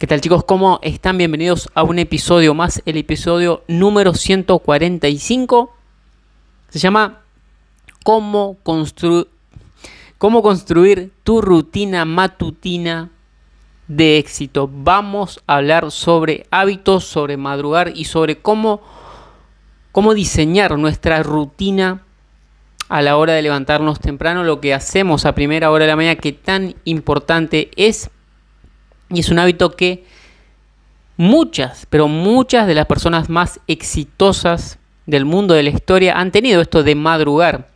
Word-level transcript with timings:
¿Qué 0.00 0.06
tal 0.06 0.22
chicos? 0.22 0.44
¿Cómo 0.44 0.80
están? 0.80 1.18
Bienvenidos 1.18 1.68
a 1.74 1.82
un 1.82 1.98
episodio 1.98 2.54
más, 2.54 2.80
el 2.86 2.96
episodio 2.96 3.64
número 3.68 4.14
145. 4.14 5.74
Se 6.70 6.78
llama 6.78 7.20
¿Cómo, 8.02 8.56
cómo 10.16 10.42
construir 10.42 11.12
tu 11.22 11.42
rutina 11.42 12.06
matutina 12.06 13.10
de 13.88 14.16
éxito? 14.16 14.70
Vamos 14.72 15.42
a 15.46 15.56
hablar 15.56 15.90
sobre 15.90 16.46
hábitos, 16.50 17.04
sobre 17.04 17.36
madrugar 17.36 17.92
y 17.94 18.06
sobre 18.06 18.38
cómo, 18.38 18.80
cómo 19.92 20.14
diseñar 20.14 20.78
nuestra 20.78 21.22
rutina 21.22 22.04
a 22.88 23.02
la 23.02 23.18
hora 23.18 23.34
de 23.34 23.42
levantarnos 23.42 24.00
temprano, 24.00 24.44
lo 24.44 24.62
que 24.62 24.72
hacemos 24.72 25.26
a 25.26 25.34
primera 25.34 25.70
hora 25.70 25.84
de 25.84 25.90
la 25.90 25.96
mañana, 25.96 26.16
que 26.16 26.32
tan 26.32 26.74
importante 26.84 27.70
es 27.76 28.08
y 29.10 29.20
es 29.20 29.28
un 29.28 29.38
hábito 29.38 29.76
que 29.76 30.04
muchas, 31.16 31.86
pero 31.90 32.08
muchas 32.08 32.66
de 32.66 32.74
las 32.74 32.86
personas 32.86 33.28
más 33.28 33.60
exitosas 33.66 34.78
del 35.06 35.24
mundo 35.24 35.54
de 35.54 35.62
la 35.62 35.70
historia 35.70 36.18
han 36.18 36.30
tenido 36.30 36.60
esto 36.60 36.82
de 36.82 36.94
madrugar, 36.94 37.68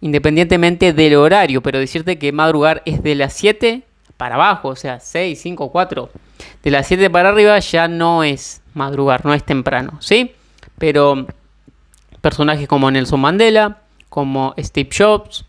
independientemente 0.00 0.92
del 0.92 1.16
horario, 1.16 1.62
pero 1.62 1.78
decirte 1.78 2.18
que 2.18 2.32
madrugar 2.32 2.82
es 2.84 3.02
de 3.02 3.14
las 3.14 3.32
7 3.32 3.82
para 4.16 4.34
abajo, 4.34 4.68
o 4.68 4.76
sea, 4.76 5.00
6, 5.00 5.40
5, 5.40 5.70
4. 5.70 6.10
De 6.62 6.70
las 6.70 6.86
7 6.86 7.08
para 7.10 7.30
arriba 7.30 7.58
ya 7.58 7.88
no 7.88 8.22
es 8.22 8.62
madrugar, 8.74 9.24
no 9.24 9.34
es 9.34 9.44
temprano, 9.44 9.98
¿sí? 10.00 10.32
Pero 10.78 11.26
personajes 12.20 12.68
como 12.68 12.90
Nelson 12.90 13.20
Mandela, 13.20 13.78
como 14.08 14.54
Steve 14.58 14.90
Jobs, 14.96 15.44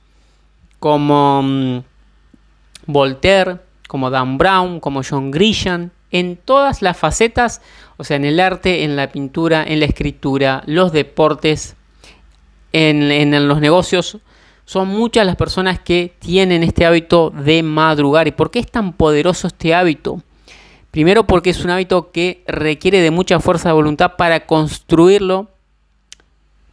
como 0.80 1.42
mm, 1.44 1.80
Voltaire, 2.86 3.58
como 3.90 4.12
Dan 4.12 4.38
Brown, 4.38 4.80
como 4.80 5.02
John 5.02 5.32
Grisham, 5.32 5.90
en 6.12 6.38
todas 6.38 6.84
las 6.84 6.96
facetas, 6.96 7.60
o 7.98 8.04
sea, 8.04 8.18
en 8.18 8.24
el 8.24 8.40
arte, 8.40 8.84
en 8.84 8.96
la 8.96 9.12
pintura, 9.12 9.64
en 9.68 9.80
la 9.80 9.88
escritura, 9.88 10.62
los 10.68 10.92
deportes, 10.92 11.76
en, 12.72 13.48
los 13.48 13.60
negocios, 13.60 14.20
son 14.66 14.90
muchas 14.90 15.26
las 15.26 15.38
personas 15.38 15.80
que 15.80 16.14
tienen 16.20 16.62
este 16.62 16.86
hábito 16.86 17.32
de 17.32 17.64
madrugar. 17.64 18.28
¿Y 18.28 18.32
por 18.32 18.52
qué 18.52 18.60
es 18.60 18.70
tan 18.70 18.94
poderoso 18.94 19.48
este 19.48 19.74
hábito? 19.74 20.22
Primero 20.92 21.26
porque 21.26 21.50
es 21.50 21.66
un 21.66 21.72
hábito 21.72 22.12
que 22.12 22.44
requiere 22.46 23.02
de 23.02 23.10
mucha 23.10 23.40
fuerza 23.40 23.70
de 23.70 23.74
voluntad 23.74 24.18
para 24.18 24.46
construirlo, 24.46 25.48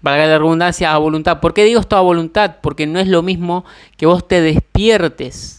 valga 0.03 0.27
la 0.27 0.37
redundancia, 0.37 0.93
a 0.93 0.99
voluntad. 0.99 1.41
¿Por 1.41 1.55
qué 1.55 1.65
digo 1.65 1.81
esto 1.81 1.97
a 1.97 2.03
voluntad? 2.03 2.57
Porque 2.61 2.87
no 2.87 3.01
es 3.01 3.09
lo 3.09 3.23
mismo 3.23 3.65
que 3.97 4.05
vos 4.05 4.29
te 4.29 4.43
despiertes 4.43 5.56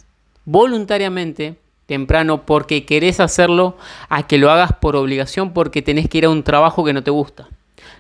voluntariamente 0.48 1.58
temprano 1.88 2.46
porque 2.46 2.86
querés 2.86 3.20
hacerlo 3.20 3.78
a 4.08 4.26
que 4.28 4.38
lo 4.38 4.50
hagas 4.50 4.72
por 4.72 4.96
obligación 4.96 5.54
porque 5.54 5.82
tenés 5.82 6.08
que 6.08 6.20
ir 6.20 6.26
a 6.26 6.30
un 6.30 6.44
trabajo 6.44 6.86
que 6.86 6.94
no 6.94 7.04
te 7.04 7.12
gusta. 7.12 7.50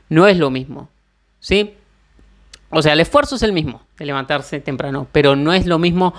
No 0.09 0.28
es 0.28 0.38
lo 0.38 0.50
mismo. 0.50 0.89
¿Sí? 1.42 1.73
O 2.70 2.81
sea, 2.81 2.94
el 2.94 3.02
esfuerzo 3.02 3.36
es 3.36 3.44
el 3.44 3.52
mismo 3.52 3.81
de 4.00 4.06
levantarse 4.06 4.59
temprano, 4.62 5.08
pero 5.12 5.36
no 5.36 5.54
es 5.54 5.66
lo 5.66 5.78
mismo 5.78 6.14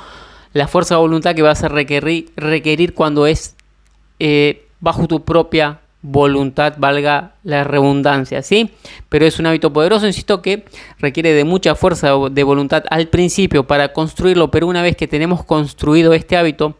la 0.52 0.68
fuerza 0.68 0.94
de 0.94 1.00
voluntad 1.00 1.34
que 1.34 1.42
vas 1.42 1.64
a 1.64 1.68
requerir, 1.68 2.30
requerir 2.36 2.94
cuando 2.94 3.26
es 3.26 3.56
eh, 4.18 4.66
bajo 4.80 5.08
tu 5.08 5.24
propia 5.24 5.80
voluntad, 6.02 6.74
valga 6.78 7.34
la 7.42 7.64
redundancia, 7.64 8.42
¿sí? 8.42 8.70
Pero 9.08 9.26
es 9.26 9.38
un 9.38 9.46
hábito 9.46 9.72
poderoso, 9.72 10.06
insisto, 10.06 10.42
que 10.42 10.64
requiere 10.98 11.32
de 11.32 11.44
mucha 11.44 11.74
fuerza 11.74 12.12
de 12.30 12.42
voluntad 12.44 12.84
al 12.90 13.08
principio 13.08 13.66
para 13.66 13.92
construirlo, 13.92 14.50
pero 14.50 14.66
una 14.66 14.82
vez 14.82 14.96
que 14.96 15.08
tenemos 15.08 15.44
construido 15.44 16.12
este 16.14 16.36
hábito, 16.36 16.76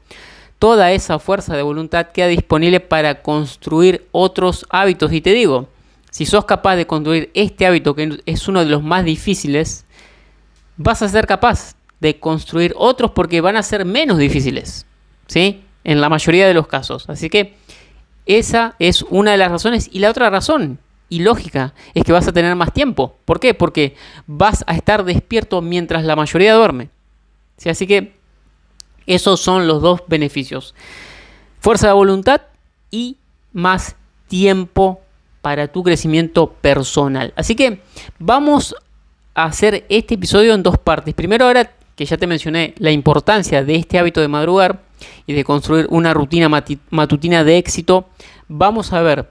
toda 0.58 0.92
esa 0.92 1.18
fuerza 1.18 1.56
de 1.56 1.62
voluntad 1.62 2.08
queda 2.12 2.28
disponible 2.28 2.80
para 2.80 3.22
construir 3.22 4.06
otros 4.12 4.66
hábitos. 4.70 5.12
Y 5.12 5.20
te 5.20 5.32
digo, 5.32 5.68
si 6.10 6.24
sos 6.24 6.44
capaz 6.44 6.76
de 6.76 6.86
construir 6.86 7.30
este 7.34 7.66
hábito, 7.66 7.94
que 7.94 8.20
es 8.24 8.48
uno 8.48 8.60
de 8.60 8.70
los 8.70 8.82
más 8.82 9.04
difíciles, 9.04 9.84
vas 10.76 11.02
a 11.02 11.08
ser 11.08 11.26
capaz 11.26 11.74
de 12.00 12.20
construir 12.20 12.72
otros 12.76 13.10
porque 13.10 13.40
van 13.40 13.56
a 13.56 13.62
ser 13.64 13.84
menos 13.84 14.18
difíciles, 14.18 14.86
¿sí? 15.26 15.64
En 15.82 16.00
la 16.00 16.08
mayoría 16.08 16.46
de 16.46 16.54
los 16.54 16.68
casos. 16.68 17.08
Así 17.08 17.28
que 17.28 17.57
esa 18.28 18.76
es 18.78 19.02
una 19.02 19.32
de 19.32 19.38
las 19.38 19.50
razones. 19.50 19.88
Y 19.90 19.98
la 19.98 20.10
otra 20.10 20.30
razón, 20.30 20.78
y 21.08 21.20
lógica, 21.20 21.74
es 21.94 22.04
que 22.04 22.12
vas 22.12 22.28
a 22.28 22.32
tener 22.32 22.54
más 22.54 22.72
tiempo. 22.72 23.16
¿Por 23.24 23.40
qué? 23.40 23.54
Porque 23.54 23.96
vas 24.26 24.62
a 24.68 24.76
estar 24.76 25.04
despierto 25.04 25.62
mientras 25.62 26.04
la 26.04 26.14
mayoría 26.14 26.54
duerme. 26.54 26.90
Así 27.66 27.86
que 27.86 28.12
esos 29.06 29.40
son 29.40 29.66
los 29.66 29.82
dos 29.82 30.02
beneficios. 30.06 30.74
Fuerza 31.60 31.88
de 31.88 31.94
voluntad 31.94 32.42
y 32.90 33.16
más 33.52 33.96
tiempo 34.28 35.00
para 35.40 35.68
tu 35.68 35.82
crecimiento 35.82 36.52
personal. 36.52 37.32
Así 37.34 37.56
que 37.56 37.80
vamos 38.18 38.76
a 39.34 39.44
hacer 39.44 39.86
este 39.88 40.14
episodio 40.14 40.52
en 40.52 40.62
dos 40.62 40.76
partes. 40.76 41.14
Primero 41.14 41.46
ahora 41.46 41.72
que 41.96 42.04
ya 42.04 42.18
te 42.18 42.26
mencioné 42.26 42.74
la 42.76 42.90
importancia 42.90 43.64
de 43.64 43.76
este 43.76 43.98
hábito 43.98 44.20
de 44.20 44.28
madrugar 44.28 44.82
y 45.26 45.32
de 45.32 45.44
construir 45.44 45.86
una 45.90 46.14
rutina 46.14 46.48
matutina 46.48 47.44
de 47.44 47.58
éxito, 47.58 48.08
vamos 48.48 48.92
a 48.92 49.02
ver 49.02 49.30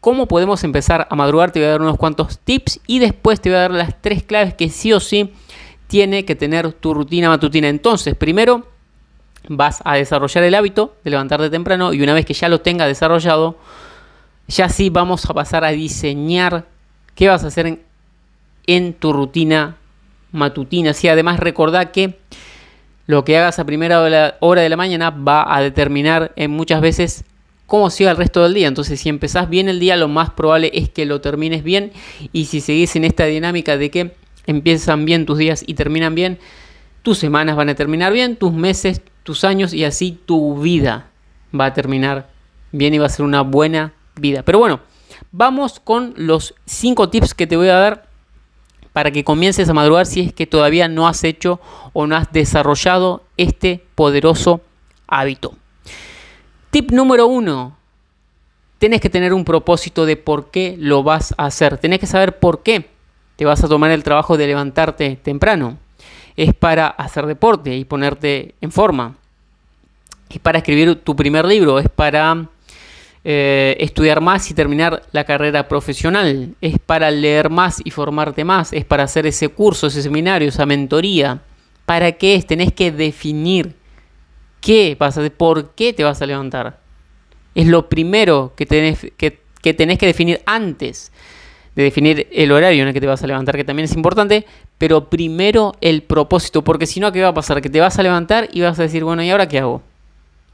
cómo 0.00 0.26
podemos 0.26 0.64
empezar 0.64 1.06
a 1.08 1.14
madrugar. 1.14 1.52
Te 1.52 1.60
voy 1.60 1.68
a 1.68 1.72
dar 1.72 1.80
unos 1.80 1.96
cuantos 1.96 2.38
tips 2.38 2.80
y 2.86 2.98
después 2.98 3.40
te 3.40 3.50
voy 3.50 3.58
a 3.58 3.62
dar 3.62 3.70
las 3.70 4.00
tres 4.02 4.22
claves 4.22 4.54
que 4.54 4.68
sí 4.68 4.92
o 4.92 5.00
sí 5.00 5.32
tiene 5.86 6.24
que 6.24 6.34
tener 6.34 6.72
tu 6.72 6.94
rutina 6.94 7.28
matutina. 7.28 7.68
Entonces, 7.68 8.14
primero 8.14 8.66
vas 9.48 9.82
a 9.84 9.94
desarrollar 9.94 10.44
el 10.44 10.54
hábito 10.54 10.96
de 11.04 11.10
levantarte 11.10 11.50
temprano 11.50 11.92
y 11.92 12.02
una 12.02 12.14
vez 12.14 12.26
que 12.26 12.34
ya 12.34 12.48
lo 12.48 12.60
tengas 12.60 12.88
desarrollado, 12.88 13.58
ya 14.48 14.68
sí 14.68 14.90
vamos 14.90 15.28
a 15.28 15.34
pasar 15.34 15.64
a 15.64 15.70
diseñar 15.70 16.66
qué 17.14 17.28
vas 17.28 17.44
a 17.44 17.48
hacer 17.48 17.78
en, 18.66 18.94
tu 18.94 19.12
rutina 19.12 19.76
matutina. 20.30 20.94
Si 20.94 21.08
además 21.08 21.40
recordá 21.40 21.92
que 21.92 22.18
lo 23.06 23.24
que 23.24 23.36
hagas 23.36 23.58
a 23.58 23.64
primera 23.64 24.00
hora 24.40 24.62
de 24.62 24.68
la 24.68 24.76
mañana 24.76 25.10
va 25.10 25.54
a 25.54 25.60
determinar 25.60 26.32
en 26.36 26.50
muchas 26.50 26.80
veces 26.80 27.24
cómo 27.66 27.90
siga 27.90 28.10
el 28.10 28.16
resto 28.16 28.42
del 28.42 28.54
día. 28.54 28.68
Entonces, 28.68 29.00
si 29.00 29.08
empezás 29.08 29.48
bien 29.48 29.68
el 29.68 29.80
día, 29.80 29.96
lo 29.96 30.08
más 30.08 30.30
probable 30.30 30.70
es 30.74 30.88
que 30.90 31.06
lo 31.06 31.20
termines 31.20 31.64
bien. 31.64 31.92
Y 32.32 32.44
si 32.44 32.60
seguís 32.60 32.94
en 32.96 33.04
esta 33.04 33.24
dinámica 33.24 33.76
de 33.76 33.90
que 33.90 34.14
empiezan 34.46 35.04
bien 35.04 35.26
tus 35.26 35.38
días 35.38 35.64
y 35.66 35.74
terminan 35.74 36.14
bien, 36.14 36.38
tus 37.02 37.18
semanas 37.18 37.56
van 37.56 37.68
a 37.68 37.74
terminar 37.74 38.12
bien, 38.12 38.36
tus 38.36 38.52
meses, 38.52 39.00
tus 39.22 39.44
años 39.44 39.72
y 39.72 39.84
así 39.84 40.18
tu 40.26 40.60
vida 40.60 41.06
va 41.58 41.66
a 41.66 41.74
terminar 41.74 42.28
bien 42.70 42.94
y 42.94 42.98
va 42.98 43.06
a 43.06 43.08
ser 43.08 43.24
una 43.24 43.42
buena 43.42 43.92
vida. 44.16 44.42
Pero 44.42 44.58
bueno, 44.58 44.80
vamos 45.30 45.80
con 45.80 46.14
los 46.16 46.54
5 46.66 47.08
tips 47.08 47.34
que 47.34 47.46
te 47.46 47.56
voy 47.56 47.68
a 47.68 47.74
dar 47.74 48.11
para 48.92 49.10
que 49.10 49.24
comiences 49.24 49.68
a 49.68 49.74
madrugar 49.74 50.06
si 50.06 50.20
es 50.20 50.32
que 50.32 50.46
todavía 50.46 50.88
no 50.88 51.08
has 51.08 51.24
hecho 51.24 51.60
o 51.92 52.06
no 52.06 52.16
has 52.16 52.32
desarrollado 52.32 53.22
este 53.36 53.84
poderoso 53.94 54.60
hábito. 55.06 55.54
Tip 56.70 56.90
número 56.90 57.26
1. 57.26 57.76
Tienes 58.78 59.00
que 59.00 59.10
tener 59.10 59.32
un 59.32 59.44
propósito 59.44 60.06
de 60.06 60.16
por 60.16 60.50
qué 60.50 60.76
lo 60.78 61.02
vas 61.02 61.34
a 61.38 61.46
hacer. 61.46 61.78
Tienes 61.78 62.00
que 62.00 62.06
saber 62.06 62.38
por 62.38 62.62
qué 62.62 62.90
te 63.36 63.44
vas 63.44 63.62
a 63.62 63.68
tomar 63.68 63.90
el 63.90 64.02
trabajo 64.02 64.36
de 64.36 64.46
levantarte 64.46 65.16
temprano 65.16 65.78
es 66.36 66.54
para 66.54 66.86
hacer 66.86 67.26
deporte 67.26 67.76
y 67.76 67.84
ponerte 67.84 68.54
en 68.60 68.72
forma. 68.72 69.16
Es 70.30 70.38
para 70.38 70.58
escribir 70.58 70.96
tu 70.96 71.14
primer 71.14 71.44
libro, 71.44 71.78
es 71.78 71.88
para 71.88 72.48
eh, 73.24 73.76
estudiar 73.78 74.20
más 74.20 74.50
y 74.50 74.54
terminar 74.54 75.02
la 75.12 75.24
carrera 75.24 75.68
profesional, 75.68 76.54
es 76.60 76.78
para 76.78 77.10
leer 77.10 77.50
más 77.50 77.80
y 77.84 77.90
formarte 77.90 78.44
más, 78.44 78.72
es 78.72 78.84
para 78.84 79.04
hacer 79.04 79.26
ese 79.26 79.48
curso, 79.48 79.86
ese 79.86 80.02
seminario, 80.02 80.48
esa 80.48 80.66
mentoría. 80.66 81.40
¿Para 81.86 82.12
qué 82.12 82.34
es? 82.34 82.46
Tenés 82.46 82.72
que 82.72 82.90
definir 82.90 83.74
qué 84.60 84.96
vas 84.98 85.16
a 85.16 85.20
hacer, 85.20 85.32
por 85.32 85.74
qué 85.74 85.92
te 85.92 86.04
vas 86.04 86.20
a 86.20 86.26
levantar. 86.26 86.80
Es 87.54 87.66
lo 87.66 87.88
primero 87.88 88.54
que 88.56 88.66
tenés 88.66 88.98
que, 89.16 89.40
que 89.60 89.74
tenés 89.74 89.98
que 89.98 90.06
definir 90.06 90.40
antes 90.46 91.12
de 91.74 91.84
definir 91.84 92.28
el 92.32 92.52
horario 92.52 92.82
en 92.82 92.88
el 92.88 92.94
que 92.94 93.00
te 93.00 93.06
vas 93.06 93.22
a 93.22 93.26
levantar, 93.26 93.56
que 93.56 93.64
también 93.64 93.84
es 93.84 93.94
importante, 93.94 94.46
pero 94.78 95.08
primero 95.08 95.72
el 95.80 96.02
propósito, 96.02 96.62
porque 96.62 96.86
si 96.86 97.00
no, 97.00 97.12
¿qué 97.12 97.22
va 97.22 97.28
a 97.28 97.34
pasar? 97.34 97.62
Que 97.62 97.70
te 97.70 97.80
vas 97.80 97.98
a 97.98 98.02
levantar 98.02 98.48
y 98.52 98.60
vas 98.60 98.78
a 98.78 98.82
decir, 98.82 99.04
bueno, 99.04 99.22
¿y 99.22 99.30
ahora 99.30 99.48
qué 99.48 99.58
hago? 99.58 99.82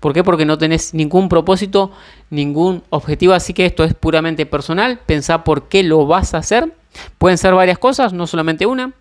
¿Por 0.00 0.12
qué? 0.12 0.23
Porque 0.23 0.45
no 0.45 0.59
tenés 0.59 0.95
ningún 0.95 1.29
propósito, 1.29 1.91
ningún 2.31 2.83
objetivo, 2.91 3.33
así 3.33 3.53
que 3.53 3.67
esto 3.67 3.85
es 3.85 3.95
puramente 3.95 4.47
personal. 4.47 5.00
Pensá 5.05 5.43
por 5.43 5.69
qué 5.69 5.83
lo 5.83 6.06
vas 6.06 6.35
a 6.35 6.39
hacer. 6.39 6.73
Pueden 7.19 7.39
ser 7.39 7.55
varias 7.55 7.79
cosas, 7.79 8.12
no 8.12 8.27
solamente 8.27 8.67
una. 8.67 8.93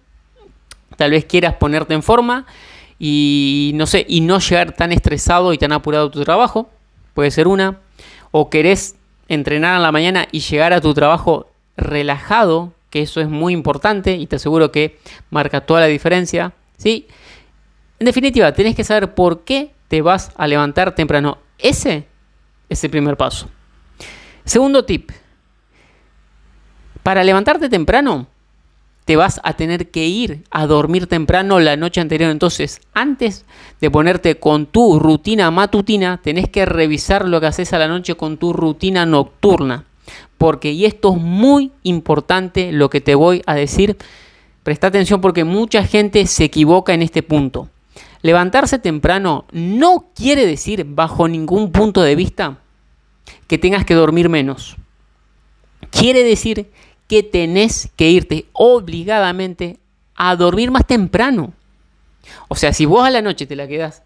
Tal 0.95 1.11
vez 1.11 1.25
quieras 1.25 1.53
ponerte 1.55 1.93
en 1.93 2.01
forma 2.01 2.45
y 2.97 3.71
no 3.75 3.85
sé, 3.85 4.05
y 4.07 4.21
no 4.21 4.39
llegar 4.39 4.71
tan 4.71 4.91
estresado 4.91 5.53
y 5.53 5.57
tan 5.57 5.71
apurado 5.71 6.07
a 6.07 6.11
tu 6.11 6.23
trabajo. 6.23 6.69
Puede 7.13 7.29
ser 7.29 7.47
una. 7.47 7.79
O 8.31 8.49
querés 8.49 8.95
entrenar 9.27 9.75
en 9.75 9.83
la 9.83 9.91
mañana 9.91 10.27
y 10.31 10.39
llegar 10.39 10.73
a 10.73 10.81
tu 10.81 10.93
trabajo 10.93 11.47
relajado, 11.75 12.73
que 12.89 13.01
eso 13.01 13.21
es 13.21 13.29
muy 13.29 13.53
importante 13.53 14.15
y 14.15 14.25
te 14.25 14.37
aseguro 14.37 14.71
que 14.71 14.97
marca 15.29 15.61
toda 15.61 15.81
la 15.81 15.87
diferencia. 15.87 16.53
¿sí? 16.77 17.07
En 17.99 18.05
definitiva, 18.05 18.51
tenés 18.53 18.75
que 18.75 18.83
saber 18.83 19.13
por 19.13 19.43
qué 19.43 19.71
te 19.87 20.01
vas 20.01 20.31
a 20.35 20.47
levantar 20.47 20.95
temprano. 20.95 21.37
Ese 21.57 22.07
es 22.69 22.83
el 22.83 22.91
primer 22.91 23.17
paso. 23.17 23.47
Segundo 24.45 24.85
tip. 24.85 25.11
Para 27.03 27.23
levantarte 27.23 27.69
temprano, 27.69 28.27
te 29.05 29.15
vas 29.15 29.39
a 29.45 29.53
tener 29.53 29.89
que 29.89 30.05
ir 30.05 30.43
a 30.51 30.67
dormir 30.67 31.07
temprano 31.07 31.61
la 31.61 31.77
noche 31.77 32.01
anterior. 32.01 32.29
Entonces, 32.29 32.81
antes 32.93 33.45
de 33.79 33.89
ponerte 33.89 34.37
con 34.37 34.65
tu 34.65 34.99
rutina 34.99 35.49
matutina, 35.49 36.19
tenés 36.21 36.49
que 36.49 36.65
revisar 36.65 37.25
lo 37.25 37.39
que 37.39 37.47
haces 37.47 37.71
a 37.71 37.79
la 37.79 37.87
noche 37.87 38.15
con 38.15 38.37
tu 38.37 38.51
rutina 38.51 39.05
nocturna. 39.05 39.85
Porque, 40.37 40.71
y 40.73 40.83
esto 40.83 41.15
es 41.15 41.21
muy 41.21 41.71
importante 41.83 42.73
lo 42.73 42.89
que 42.89 42.99
te 42.99 43.15
voy 43.15 43.41
a 43.45 43.55
decir, 43.55 43.97
presta 44.63 44.87
atención 44.87 45.21
porque 45.21 45.45
mucha 45.45 45.83
gente 45.85 46.27
se 46.27 46.43
equivoca 46.43 46.93
en 46.93 47.01
este 47.01 47.23
punto. 47.23 47.69
Levantarse 48.27 48.77
temprano 48.77 49.45
no 49.53 50.11
quiere 50.13 50.45
decir, 50.45 50.83
bajo 50.83 51.29
ningún 51.29 51.71
punto 51.71 52.01
de 52.01 52.13
vista, 52.13 52.57
que 53.47 53.57
tengas 53.57 53.85
que 53.85 53.93
dormir 53.93 54.27
menos. 54.27 54.75
Quiere 55.91 56.25
decir 56.25 56.69
que 57.07 57.23
tenés 57.23 57.89
que 57.95 58.09
irte 58.09 58.47
obligadamente 58.51 59.79
a 60.13 60.35
dormir 60.35 60.71
más 60.71 60.85
temprano. 60.85 61.53
O 62.49 62.55
sea, 62.55 62.73
si 62.73 62.85
vos 62.85 63.05
a 63.05 63.11
la 63.11 63.21
noche 63.21 63.45
te 63.45 63.55
la 63.55 63.65
quedas, 63.65 64.03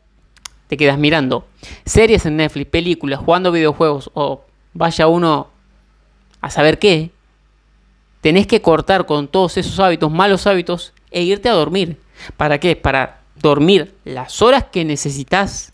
te 0.67 0.77
quedas 0.77 0.99
mirando 0.99 1.47
series 1.83 2.23
en 2.27 2.37
Netflix, 2.37 2.69
películas, 2.69 3.21
jugando 3.21 3.51
videojuegos 3.51 4.11
o 4.13 4.45
vaya 4.75 5.07
uno 5.07 5.49
a 6.41 6.51
saber 6.51 6.77
qué, 6.77 7.09
tenés 8.21 8.45
que 8.45 8.61
cortar 8.61 9.07
con 9.07 9.27
todos 9.27 9.57
esos 9.57 9.79
hábitos, 9.79 10.11
malos 10.11 10.45
hábitos, 10.45 10.93
e 11.09 11.23
irte 11.23 11.49
a 11.49 11.53
dormir. 11.53 11.99
¿Para 12.37 12.59
qué? 12.59 12.75
Para 12.75 13.20
dormir 13.41 13.93
las 14.05 14.41
horas 14.41 14.65
que 14.71 14.85
necesitas 14.85 15.73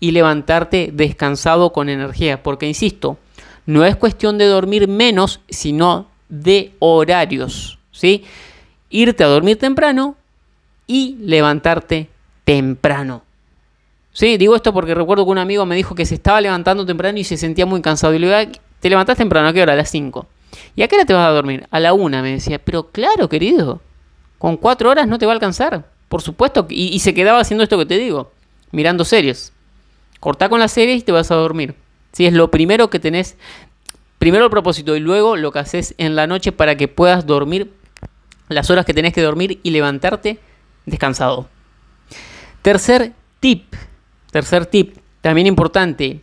y 0.00 0.12
levantarte 0.12 0.90
descansado 0.92 1.72
con 1.72 1.88
energía. 1.88 2.42
Porque, 2.42 2.66
insisto, 2.66 3.18
no 3.66 3.84
es 3.84 3.96
cuestión 3.96 4.38
de 4.38 4.46
dormir 4.46 4.88
menos, 4.88 5.40
sino 5.48 6.08
de 6.28 6.72
horarios, 6.78 7.78
¿sí? 7.92 8.24
Irte 8.90 9.24
a 9.24 9.28
dormir 9.28 9.58
temprano 9.58 10.16
y 10.86 11.16
levantarte 11.20 12.08
temprano. 12.44 13.22
Sí, 14.12 14.36
digo 14.36 14.56
esto 14.56 14.72
porque 14.72 14.94
recuerdo 14.94 15.24
que 15.24 15.30
un 15.30 15.38
amigo 15.38 15.64
me 15.66 15.76
dijo 15.76 15.94
que 15.94 16.06
se 16.06 16.14
estaba 16.14 16.40
levantando 16.40 16.84
temprano 16.84 17.18
y 17.18 17.24
se 17.24 17.36
sentía 17.36 17.66
muy 17.66 17.82
cansado. 17.82 18.14
Y 18.14 18.18
le 18.18 18.26
digo, 18.26 18.58
¿te 18.80 18.90
levantás 18.90 19.18
temprano? 19.18 19.48
¿A 19.48 19.52
qué 19.52 19.62
hora? 19.62 19.74
A 19.74 19.76
las 19.76 19.90
5. 19.90 20.26
¿Y 20.74 20.82
a 20.82 20.88
qué 20.88 20.96
hora 20.96 21.04
te 21.04 21.12
vas 21.12 21.28
a 21.28 21.30
dormir? 21.30 21.66
A 21.70 21.78
la 21.78 21.92
1, 21.92 22.22
me 22.22 22.32
decía. 22.32 22.58
Pero 22.58 22.88
claro, 22.90 23.28
querido, 23.28 23.80
con 24.38 24.56
4 24.56 24.90
horas 24.90 25.06
no 25.06 25.18
te 25.18 25.26
va 25.26 25.32
a 25.32 25.34
alcanzar. 25.34 25.84
Por 26.08 26.22
supuesto. 26.22 26.66
Y, 26.68 26.88
y 26.88 26.98
se 27.00 27.14
quedaba 27.14 27.40
haciendo 27.40 27.64
esto 27.64 27.78
que 27.78 27.86
te 27.86 27.98
digo, 27.98 28.32
mirando 28.70 29.04
series. 29.04 29.52
Cortá 30.20 30.48
con 30.48 30.60
las 30.60 30.72
series 30.72 31.00
y 31.00 31.02
te 31.02 31.12
vas 31.12 31.30
a 31.30 31.34
dormir. 31.34 31.74
Si 32.12 32.26
es 32.26 32.32
lo 32.32 32.50
primero 32.50 32.90
que 32.90 32.98
tenés 32.98 33.36
primero 34.18 34.44
el 34.44 34.50
propósito 34.50 34.96
y 34.96 35.00
luego 35.00 35.36
lo 35.36 35.52
que 35.52 35.60
haces 35.60 35.94
en 35.98 36.16
la 36.16 36.26
noche 36.26 36.52
para 36.52 36.76
que 36.76 36.88
puedas 36.88 37.26
dormir 37.26 37.72
las 38.48 38.70
horas 38.70 38.84
que 38.84 38.94
tenés 38.94 39.12
que 39.12 39.22
dormir 39.22 39.60
y 39.62 39.70
levantarte 39.70 40.38
descansado. 40.86 41.48
Tercer 42.62 43.12
tip, 43.40 43.74
tercer 44.30 44.66
tip, 44.66 44.98
también 45.20 45.46
importante. 45.46 46.22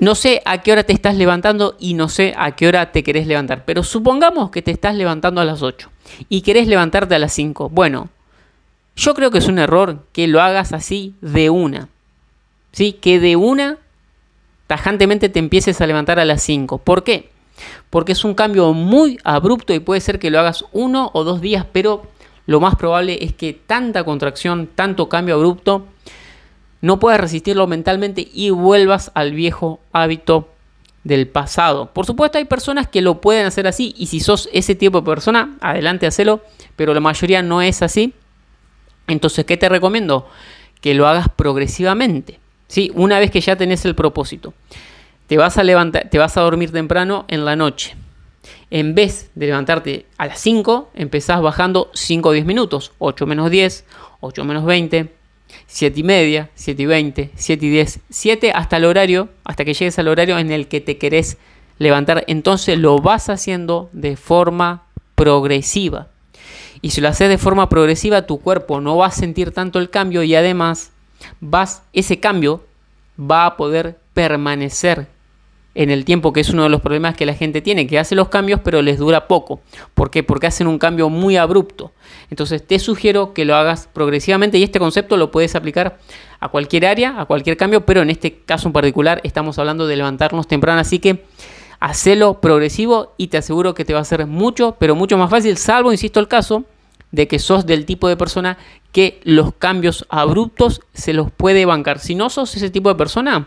No 0.00 0.14
sé 0.14 0.42
a 0.44 0.62
qué 0.62 0.72
hora 0.72 0.84
te 0.84 0.92
estás 0.92 1.16
levantando 1.16 1.76
y 1.78 1.94
no 1.94 2.08
sé 2.08 2.34
a 2.36 2.52
qué 2.54 2.68
hora 2.68 2.92
te 2.92 3.02
querés 3.02 3.26
levantar, 3.26 3.64
pero 3.64 3.82
supongamos 3.82 4.50
que 4.50 4.62
te 4.62 4.70
estás 4.70 4.94
levantando 4.94 5.40
a 5.40 5.44
las 5.44 5.62
8 5.62 5.90
y 6.28 6.42
querés 6.42 6.68
levantarte 6.68 7.14
a 7.14 7.18
las 7.18 7.32
5. 7.32 7.68
Bueno, 7.68 8.08
yo 8.96 9.14
creo 9.14 9.30
que 9.30 9.38
es 9.38 9.48
un 9.48 9.58
error 9.58 10.04
que 10.12 10.26
lo 10.26 10.40
hagas 10.40 10.72
así 10.72 11.14
de 11.20 11.50
una. 11.50 11.88
¿Sí? 12.72 12.92
Que 12.92 13.20
de 13.20 13.36
una 13.36 13.78
tajantemente 14.66 15.28
te 15.28 15.38
empieces 15.38 15.80
a 15.80 15.86
levantar 15.86 16.20
a 16.20 16.24
las 16.24 16.42
5. 16.42 16.78
¿Por 16.78 17.02
qué? 17.02 17.30
Porque 17.90 18.12
es 18.12 18.24
un 18.24 18.34
cambio 18.34 18.72
muy 18.72 19.18
abrupto 19.24 19.72
y 19.72 19.80
puede 19.80 20.00
ser 20.00 20.18
que 20.18 20.30
lo 20.30 20.38
hagas 20.38 20.64
uno 20.72 21.10
o 21.14 21.24
dos 21.24 21.40
días, 21.40 21.64
pero 21.72 22.02
lo 22.46 22.60
más 22.60 22.76
probable 22.76 23.18
es 23.22 23.34
que 23.34 23.52
tanta 23.52 24.04
contracción, 24.04 24.68
tanto 24.74 25.08
cambio 25.08 25.34
abrupto, 25.34 25.86
no 26.80 27.00
puedas 27.00 27.20
resistirlo 27.20 27.66
mentalmente 27.66 28.28
y 28.32 28.50
vuelvas 28.50 29.10
al 29.14 29.32
viejo 29.32 29.80
hábito 29.92 30.48
del 31.08 31.26
pasado. 31.26 31.90
Por 31.92 32.04
supuesto 32.04 32.36
hay 32.36 32.44
personas 32.44 32.86
que 32.86 33.00
lo 33.00 33.20
pueden 33.20 33.46
hacer 33.46 33.66
así 33.66 33.94
y 33.96 34.06
si 34.06 34.20
sos 34.20 34.48
ese 34.52 34.74
tipo 34.74 35.00
de 35.00 35.06
persona, 35.06 35.56
adelante 35.60 36.06
hacelo, 36.06 36.42
pero 36.76 36.92
la 36.92 37.00
mayoría 37.00 37.42
no 37.42 37.62
es 37.62 37.80
así. 37.82 38.12
Entonces, 39.06 39.46
¿qué 39.46 39.56
te 39.56 39.70
recomiendo? 39.70 40.28
Que 40.82 40.92
lo 40.92 41.08
hagas 41.08 41.28
progresivamente. 41.34 42.38
¿sí? 42.68 42.92
Una 42.94 43.18
vez 43.18 43.30
que 43.30 43.40
ya 43.40 43.56
tenés 43.56 43.86
el 43.86 43.94
propósito, 43.94 44.52
te 45.26 45.38
vas 45.38 45.56
a 45.56 45.64
levantar, 45.64 46.10
te 46.10 46.18
vas 46.18 46.36
a 46.36 46.42
dormir 46.42 46.72
temprano 46.72 47.24
en 47.28 47.46
la 47.46 47.56
noche. 47.56 47.96
En 48.70 48.94
vez 48.94 49.30
de 49.34 49.46
levantarte 49.46 50.04
a 50.18 50.26
las 50.26 50.38
5, 50.40 50.90
empezás 50.94 51.40
bajando 51.40 51.90
5 51.94 52.28
o 52.28 52.32
10 52.32 52.44
minutos. 52.44 52.92
8 52.98 53.24
menos 53.24 53.50
10, 53.50 53.86
8 54.20 54.44
menos 54.44 54.66
20, 54.66 55.14
7 55.66 56.00
y 56.00 56.02
media, 56.02 56.50
7 56.54 56.82
y 56.82 56.86
20, 56.86 57.30
7 57.34 57.66
y 57.66 57.70
10, 57.70 58.00
7 58.10 58.52
hasta 58.54 58.76
el 58.76 58.84
horario, 58.84 59.28
hasta 59.44 59.64
que 59.64 59.74
llegues 59.74 59.98
al 59.98 60.08
horario 60.08 60.38
en 60.38 60.50
el 60.50 60.68
que 60.68 60.80
te 60.80 60.98
querés 60.98 61.38
levantar. 61.78 62.24
Entonces 62.26 62.78
lo 62.78 62.98
vas 62.98 63.28
haciendo 63.28 63.90
de 63.92 64.16
forma 64.16 64.84
progresiva. 65.14 66.08
Y 66.80 66.90
si 66.90 67.00
lo 67.00 67.08
haces 67.08 67.28
de 67.28 67.38
forma 67.38 67.68
progresiva, 67.68 68.26
tu 68.26 68.40
cuerpo 68.40 68.80
no 68.80 68.96
va 68.96 69.06
a 69.06 69.10
sentir 69.10 69.52
tanto 69.52 69.78
el 69.78 69.90
cambio 69.90 70.22
y 70.22 70.34
además 70.34 70.92
vas, 71.40 71.82
ese 71.92 72.20
cambio 72.20 72.62
va 73.18 73.46
a 73.46 73.56
poder 73.56 73.98
permanecer 74.14 75.08
en 75.78 75.90
el 75.90 76.04
tiempo, 76.04 76.32
que 76.32 76.40
es 76.40 76.50
uno 76.50 76.64
de 76.64 76.70
los 76.70 76.80
problemas 76.80 77.16
que 77.16 77.24
la 77.24 77.34
gente 77.34 77.62
tiene, 77.62 77.86
que 77.86 78.00
hace 78.00 78.16
los 78.16 78.28
cambios 78.30 78.60
pero 78.64 78.82
les 78.82 78.98
dura 78.98 79.28
poco. 79.28 79.60
¿Por 79.94 80.10
qué? 80.10 80.24
Porque 80.24 80.48
hacen 80.48 80.66
un 80.66 80.76
cambio 80.76 81.08
muy 81.08 81.36
abrupto. 81.36 81.92
Entonces 82.30 82.66
te 82.66 82.80
sugiero 82.80 83.32
que 83.32 83.44
lo 83.44 83.54
hagas 83.54 83.88
progresivamente 83.92 84.58
y 84.58 84.64
este 84.64 84.80
concepto 84.80 85.16
lo 85.16 85.30
puedes 85.30 85.54
aplicar 85.54 86.00
a 86.40 86.48
cualquier 86.48 86.84
área, 86.84 87.20
a 87.20 87.26
cualquier 87.26 87.56
cambio, 87.56 87.86
pero 87.86 88.02
en 88.02 88.10
este 88.10 88.40
caso 88.40 88.66
en 88.66 88.72
particular 88.72 89.20
estamos 89.22 89.56
hablando 89.60 89.86
de 89.86 89.94
levantarnos 89.94 90.48
temprano, 90.48 90.80
así 90.80 90.98
que 90.98 91.24
hacelo 91.78 92.40
progresivo 92.40 93.14
y 93.16 93.28
te 93.28 93.36
aseguro 93.36 93.74
que 93.74 93.84
te 93.84 93.94
va 93.94 94.00
a 94.00 94.04
ser 94.04 94.26
mucho, 94.26 94.74
pero 94.80 94.96
mucho 94.96 95.16
más 95.16 95.30
fácil, 95.30 95.56
salvo, 95.58 95.92
insisto, 95.92 96.18
el 96.18 96.26
caso 96.26 96.64
de 97.12 97.28
que 97.28 97.38
sos 97.38 97.66
del 97.66 97.86
tipo 97.86 98.08
de 98.08 98.16
persona 98.16 98.58
que 98.90 99.20
los 99.22 99.54
cambios 99.54 100.06
abruptos 100.08 100.80
se 100.92 101.12
los 101.12 101.30
puede 101.30 101.66
bancar. 101.66 102.00
Si 102.00 102.16
no 102.16 102.30
sos 102.30 102.56
ese 102.56 102.68
tipo 102.68 102.88
de 102.88 102.96
persona, 102.96 103.46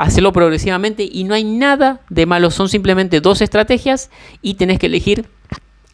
hacelo 0.00 0.32
progresivamente 0.32 1.08
y 1.10 1.24
no 1.24 1.34
hay 1.34 1.44
nada 1.44 2.00
de 2.08 2.26
malo. 2.26 2.50
Son 2.50 2.68
simplemente 2.68 3.20
dos 3.20 3.40
estrategias 3.40 4.10
y 4.40 4.54
tenés 4.54 4.78
que 4.78 4.86
elegir 4.86 5.28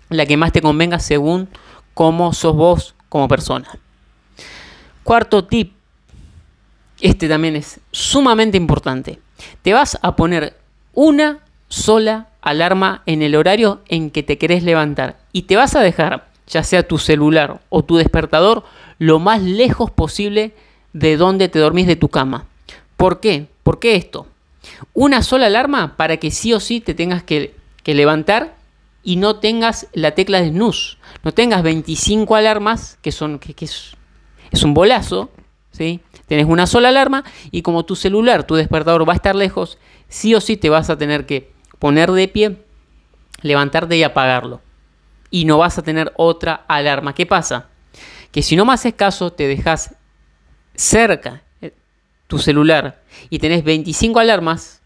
la 0.09 0.27
que 0.27 0.37
más 0.37 0.53
te 0.53 0.63
convenga 0.63 0.99
según 1.01 1.49
cómo 1.95 2.33
sos 2.33 2.55
vos 2.55 2.95
como 3.09 3.27
persona. 3.27 3.69
Cuarto 5.03 5.45
tip. 5.45 5.73
Este 7.01 7.29
también 7.29 7.57
es 7.57 7.81
sumamente 7.91 8.57
importante. 8.57 9.19
Te 9.63 9.73
vas 9.73 9.99
a 10.01 10.17
poner 10.17 10.57
una 10.95 11.41
sola 11.69 12.29
alarma 12.41 13.03
en 13.07 13.23
el 13.23 13.35
horario 13.35 13.83
en 13.89 14.11
que 14.11 14.23
te 14.23 14.39
querés 14.39 14.63
levantar 14.63 15.19
y 15.33 15.43
te 15.43 15.57
vas 15.57 15.75
a 15.75 15.81
dejar 15.81 16.29
ya 16.47 16.63
sea 16.63 16.87
tu 16.87 16.99
celular 16.99 17.61
o 17.71 17.83
tu 17.83 17.97
despertador, 17.97 18.63
lo 18.99 19.19
más 19.19 19.43
lejos 19.43 19.91
posible 19.91 20.55
de 20.93 21.17
donde 21.17 21.49
te 21.49 21.59
dormís 21.59 21.89
de 21.89 21.97
tu 21.97 22.09
cama. 22.09 22.47
¿Por 22.97 23.19
qué? 23.19 23.49
¿Por 23.67 23.81
qué 23.81 23.97
esto? 23.97 24.29
Una 24.95 25.25
sola 25.25 25.47
alarma 25.47 25.97
para 25.97 26.19
que 26.19 26.31
sí 26.31 26.53
o 26.53 26.61
sí 26.61 26.81
te 26.81 26.95
tengas 26.95 27.25
que, 27.25 27.53
levantar 27.85 28.55
y 29.03 29.17
no 29.17 29.41
tengas 29.41 29.89
la 29.93 30.13
tecla 30.13 30.41
de 30.41 30.51
snooze. 30.51 30.99
No 31.25 31.35
tengas 31.35 31.65
25 31.65 32.37
alarmas, 32.37 32.97
que, 33.03 33.11
son, 33.11 33.41
que, 33.41 33.57
es, 33.65 33.97
un 34.63 34.73
bolazo. 34.73 35.31
¿sí? 35.73 35.99
Tienes 36.29 36.47
una 36.47 36.69
sola 36.69 36.91
alarma 36.91 37.25
y 37.51 37.63
como 37.63 37.85
tu 37.85 37.97
celular, 37.97 38.47
tu 38.47 38.55
despertador 38.55 39.09
va 39.09 39.15
a 39.15 39.17
estar 39.17 39.35
lejos, 39.35 39.79
sí 40.09 40.33
o 40.37 40.41
sí 40.41 40.57
te 40.57 40.71
vas 40.71 40.89
a 40.89 40.97
tener 40.97 41.27
que 41.27 41.51
poner 41.81 42.13
de 42.13 42.29
pie, 42.29 42.59
levantarte 43.43 43.97
y 43.97 44.05
apagarlo 44.05 44.61
y 45.29 45.45
no 45.45 45.59
vas 45.59 45.77
a 45.77 45.83
tener 45.83 46.13
otra 46.15 46.65
alarma. 46.69 47.17
¿Qué 47.17 47.27
pasa? 47.27 47.67
Que 48.31 48.43
si 48.43 48.55
no 48.55 48.65
me 48.65 48.75
haces 48.75 48.95
caso, 48.95 49.33
te 49.33 49.49
dejas 49.49 49.97
cerca, 50.77 51.43
tu 52.27 52.39
celular 52.39 53.03
y 53.31 53.39
tenés 53.39 53.65
25 53.65 54.19
alarmas, 54.19 54.83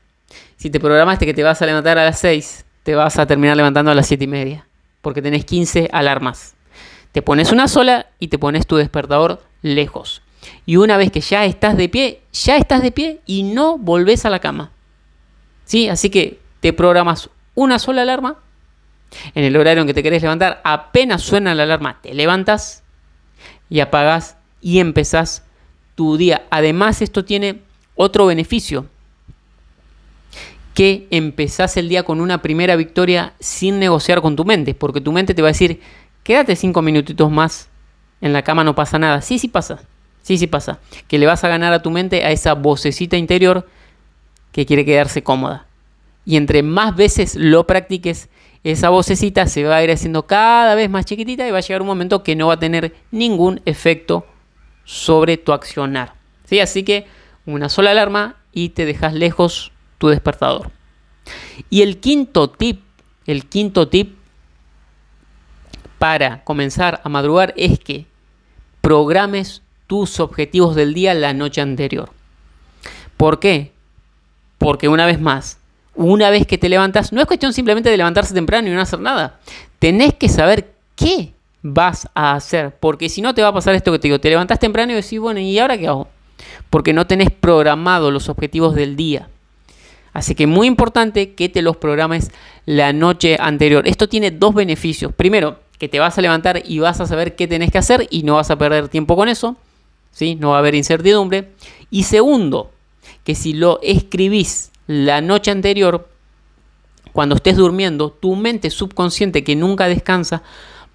si 0.56 0.70
te 0.70 0.80
programaste 0.80 1.26
que 1.26 1.34
te 1.34 1.42
vas 1.42 1.60
a 1.62 1.66
levantar 1.66 1.98
a 1.98 2.04
las 2.04 2.18
6, 2.18 2.64
te 2.82 2.94
vas 2.94 3.18
a 3.18 3.26
terminar 3.26 3.56
levantando 3.56 3.90
a 3.90 3.94
las 3.94 4.06
7 4.06 4.24
y 4.24 4.26
media, 4.26 4.66
porque 5.00 5.22
tenés 5.22 5.44
15 5.44 5.88
alarmas. 5.92 6.54
Te 7.12 7.22
pones 7.22 7.50
una 7.52 7.66
sola 7.66 8.06
y 8.18 8.28
te 8.28 8.38
pones 8.38 8.66
tu 8.66 8.76
despertador 8.76 9.42
lejos. 9.62 10.22
Y 10.64 10.76
una 10.76 10.96
vez 10.96 11.10
que 11.10 11.20
ya 11.20 11.44
estás 11.44 11.76
de 11.76 11.88
pie, 11.88 12.22
ya 12.32 12.56
estás 12.56 12.82
de 12.82 12.92
pie 12.92 13.20
y 13.26 13.42
no 13.42 13.78
volvés 13.78 14.24
a 14.24 14.30
la 14.30 14.38
cama. 14.38 14.70
¿Sí? 15.64 15.88
Así 15.88 16.10
que 16.10 16.40
te 16.60 16.72
programas 16.72 17.30
una 17.54 17.78
sola 17.78 18.02
alarma. 18.02 18.36
En 19.34 19.44
el 19.44 19.56
horario 19.56 19.80
en 19.80 19.86
que 19.88 19.94
te 19.94 20.02
querés 20.02 20.22
levantar, 20.22 20.60
apenas 20.62 21.22
suena 21.22 21.54
la 21.54 21.64
alarma, 21.64 22.00
te 22.00 22.14
levantas 22.14 22.84
y 23.68 23.80
apagas 23.80 24.36
y 24.60 24.78
empezás 24.78 25.44
día. 26.16 26.46
Además, 26.50 27.02
esto 27.02 27.24
tiene 27.24 27.60
otro 27.94 28.26
beneficio. 28.26 28.86
Que 30.74 31.06
empezás 31.10 31.76
el 31.76 31.88
día 31.88 32.04
con 32.04 32.20
una 32.20 32.42
primera 32.42 32.76
victoria 32.76 33.34
sin 33.40 33.78
negociar 33.78 34.22
con 34.22 34.36
tu 34.36 34.44
mente. 34.44 34.74
Porque 34.74 35.00
tu 35.00 35.12
mente 35.12 35.34
te 35.34 35.42
va 35.42 35.48
a 35.48 35.52
decir, 35.52 35.80
quédate 36.22 36.56
cinco 36.56 36.82
minutitos 36.82 37.30
más 37.30 37.68
en 38.20 38.32
la 38.32 38.42
cama, 38.42 38.64
no 38.64 38.74
pasa 38.74 38.98
nada. 38.98 39.20
Sí, 39.20 39.38
sí 39.38 39.48
pasa. 39.48 39.80
Sí, 40.22 40.38
sí 40.38 40.46
pasa. 40.46 40.78
Que 41.08 41.18
le 41.18 41.26
vas 41.26 41.44
a 41.44 41.48
ganar 41.48 41.72
a 41.72 41.82
tu 41.82 41.90
mente 41.90 42.24
a 42.24 42.30
esa 42.30 42.54
vocecita 42.54 43.16
interior 43.16 43.66
que 44.52 44.66
quiere 44.66 44.84
quedarse 44.84 45.22
cómoda. 45.22 45.66
Y 46.24 46.36
entre 46.36 46.62
más 46.62 46.94
veces 46.96 47.34
lo 47.34 47.66
practiques, 47.66 48.28
esa 48.62 48.90
vocecita 48.90 49.46
se 49.46 49.64
va 49.64 49.76
a 49.76 49.84
ir 49.84 49.90
haciendo 49.90 50.26
cada 50.26 50.74
vez 50.74 50.90
más 50.90 51.06
chiquitita 51.06 51.46
y 51.46 51.50
va 51.50 51.58
a 51.58 51.62
llegar 51.62 51.80
un 51.80 51.86
momento 51.86 52.22
que 52.22 52.36
no 52.36 52.48
va 52.48 52.54
a 52.54 52.58
tener 52.58 52.94
ningún 53.10 53.60
efecto 53.64 54.26
sobre 54.90 55.36
tu 55.36 55.52
accionar. 55.52 56.14
¿Sí? 56.46 56.58
Así 56.58 56.82
que 56.82 57.06
una 57.46 57.68
sola 57.68 57.92
alarma 57.92 58.34
y 58.52 58.70
te 58.70 58.86
dejas 58.86 59.14
lejos 59.14 59.70
tu 59.98 60.08
despertador. 60.08 60.72
Y 61.70 61.82
el 61.82 62.00
quinto 62.00 62.50
tip, 62.50 62.82
el 63.24 63.46
quinto 63.46 63.86
tip 63.86 64.16
para 65.98 66.42
comenzar 66.42 67.00
a 67.04 67.08
madrugar 67.08 67.54
es 67.56 67.78
que 67.78 68.06
programes 68.80 69.62
tus 69.86 70.18
objetivos 70.18 70.74
del 70.74 70.92
día 70.92 71.14
la 71.14 71.34
noche 71.34 71.60
anterior. 71.60 72.10
¿Por 73.16 73.38
qué? 73.38 73.70
Porque 74.58 74.88
una 74.88 75.06
vez 75.06 75.20
más, 75.20 75.58
una 75.94 76.30
vez 76.30 76.48
que 76.48 76.58
te 76.58 76.68
levantas, 76.68 77.12
no 77.12 77.20
es 77.20 77.28
cuestión 77.28 77.52
simplemente 77.52 77.90
de 77.90 77.96
levantarse 77.96 78.34
temprano 78.34 78.66
y 78.66 78.72
no 78.72 78.80
hacer 78.80 78.98
nada. 78.98 79.38
Tenés 79.78 80.14
que 80.14 80.28
saber 80.28 80.74
qué 80.96 81.32
vas 81.62 82.08
a 82.14 82.34
hacer, 82.34 82.74
porque 82.78 83.08
si 83.08 83.22
no 83.22 83.34
te 83.34 83.42
va 83.42 83.48
a 83.48 83.52
pasar 83.52 83.74
esto 83.74 83.92
que 83.92 83.98
te 83.98 84.08
digo, 84.08 84.20
te 84.20 84.30
levantás 84.30 84.58
temprano 84.58 84.92
y 84.92 84.96
decís, 84.96 85.20
bueno, 85.20 85.40
¿y 85.40 85.58
ahora 85.58 85.78
qué 85.78 85.88
hago? 85.88 86.08
Porque 86.70 86.92
no 86.92 87.06
tenés 87.06 87.30
programado 87.30 88.10
los 88.10 88.28
objetivos 88.28 88.74
del 88.74 88.96
día. 88.96 89.28
Así 90.12 90.34
que 90.34 90.46
muy 90.46 90.66
importante 90.66 91.34
que 91.34 91.48
te 91.48 91.62
los 91.62 91.76
programes 91.76 92.30
la 92.66 92.92
noche 92.92 93.36
anterior. 93.38 93.86
Esto 93.86 94.08
tiene 94.08 94.30
dos 94.30 94.54
beneficios. 94.54 95.12
Primero, 95.14 95.60
que 95.78 95.88
te 95.88 95.98
vas 95.98 96.18
a 96.18 96.20
levantar 96.20 96.62
y 96.64 96.78
vas 96.78 97.00
a 97.00 97.06
saber 97.06 97.36
qué 97.36 97.46
tenés 97.46 97.70
que 97.70 97.78
hacer 97.78 98.06
y 98.10 98.22
no 98.22 98.34
vas 98.34 98.50
a 98.50 98.58
perder 98.58 98.88
tiempo 98.88 99.16
con 99.16 99.28
eso. 99.28 99.56
¿sí? 100.12 100.34
No 100.34 100.50
va 100.50 100.56
a 100.56 100.58
haber 100.58 100.74
incertidumbre. 100.74 101.52
Y 101.90 102.04
segundo, 102.04 102.70
que 103.24 103.34
si 103.34 103.52
lo 103.52 103.80
escribís 103.82 104.72
la 104.86 105.20
noche 105.20 105.50
anterior, 105.50 106.08
cuando 107.12 107.34
estés 107.34 107.56
durmiendo, 107.56 108.10
tu 108.10 108.36
mente 108.36 108.70
subconsciente 108.70 109.44
que 109.44 109.56
nunca 109.56 109.88
descansa 109.88 110.42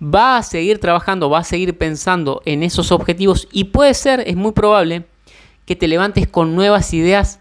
va 0.01 0.37
a 0.37 0.43
seguir 0.43 0.79
trabajando, 0.79 1.29
va 1.29 1.39
a 1.39 1.43
seguir 1.43 1.77
pensando 1.77 2.41
en 2.45 2.63
esos 2.63 2.91
objetivos 2.91 3.47
y 3.51 3.65
puede 3.65 3.93
ser, 3.93 4.23
es 4.27 4.35
muy 4.35 4.51
probable, 4.51 5.05
que 5.65 5.75
te 5.75 5.87
levantes 5.87 6.27
con 6.27 6.55
nuevas 6.55 6.93
ideas, 6.93 7.39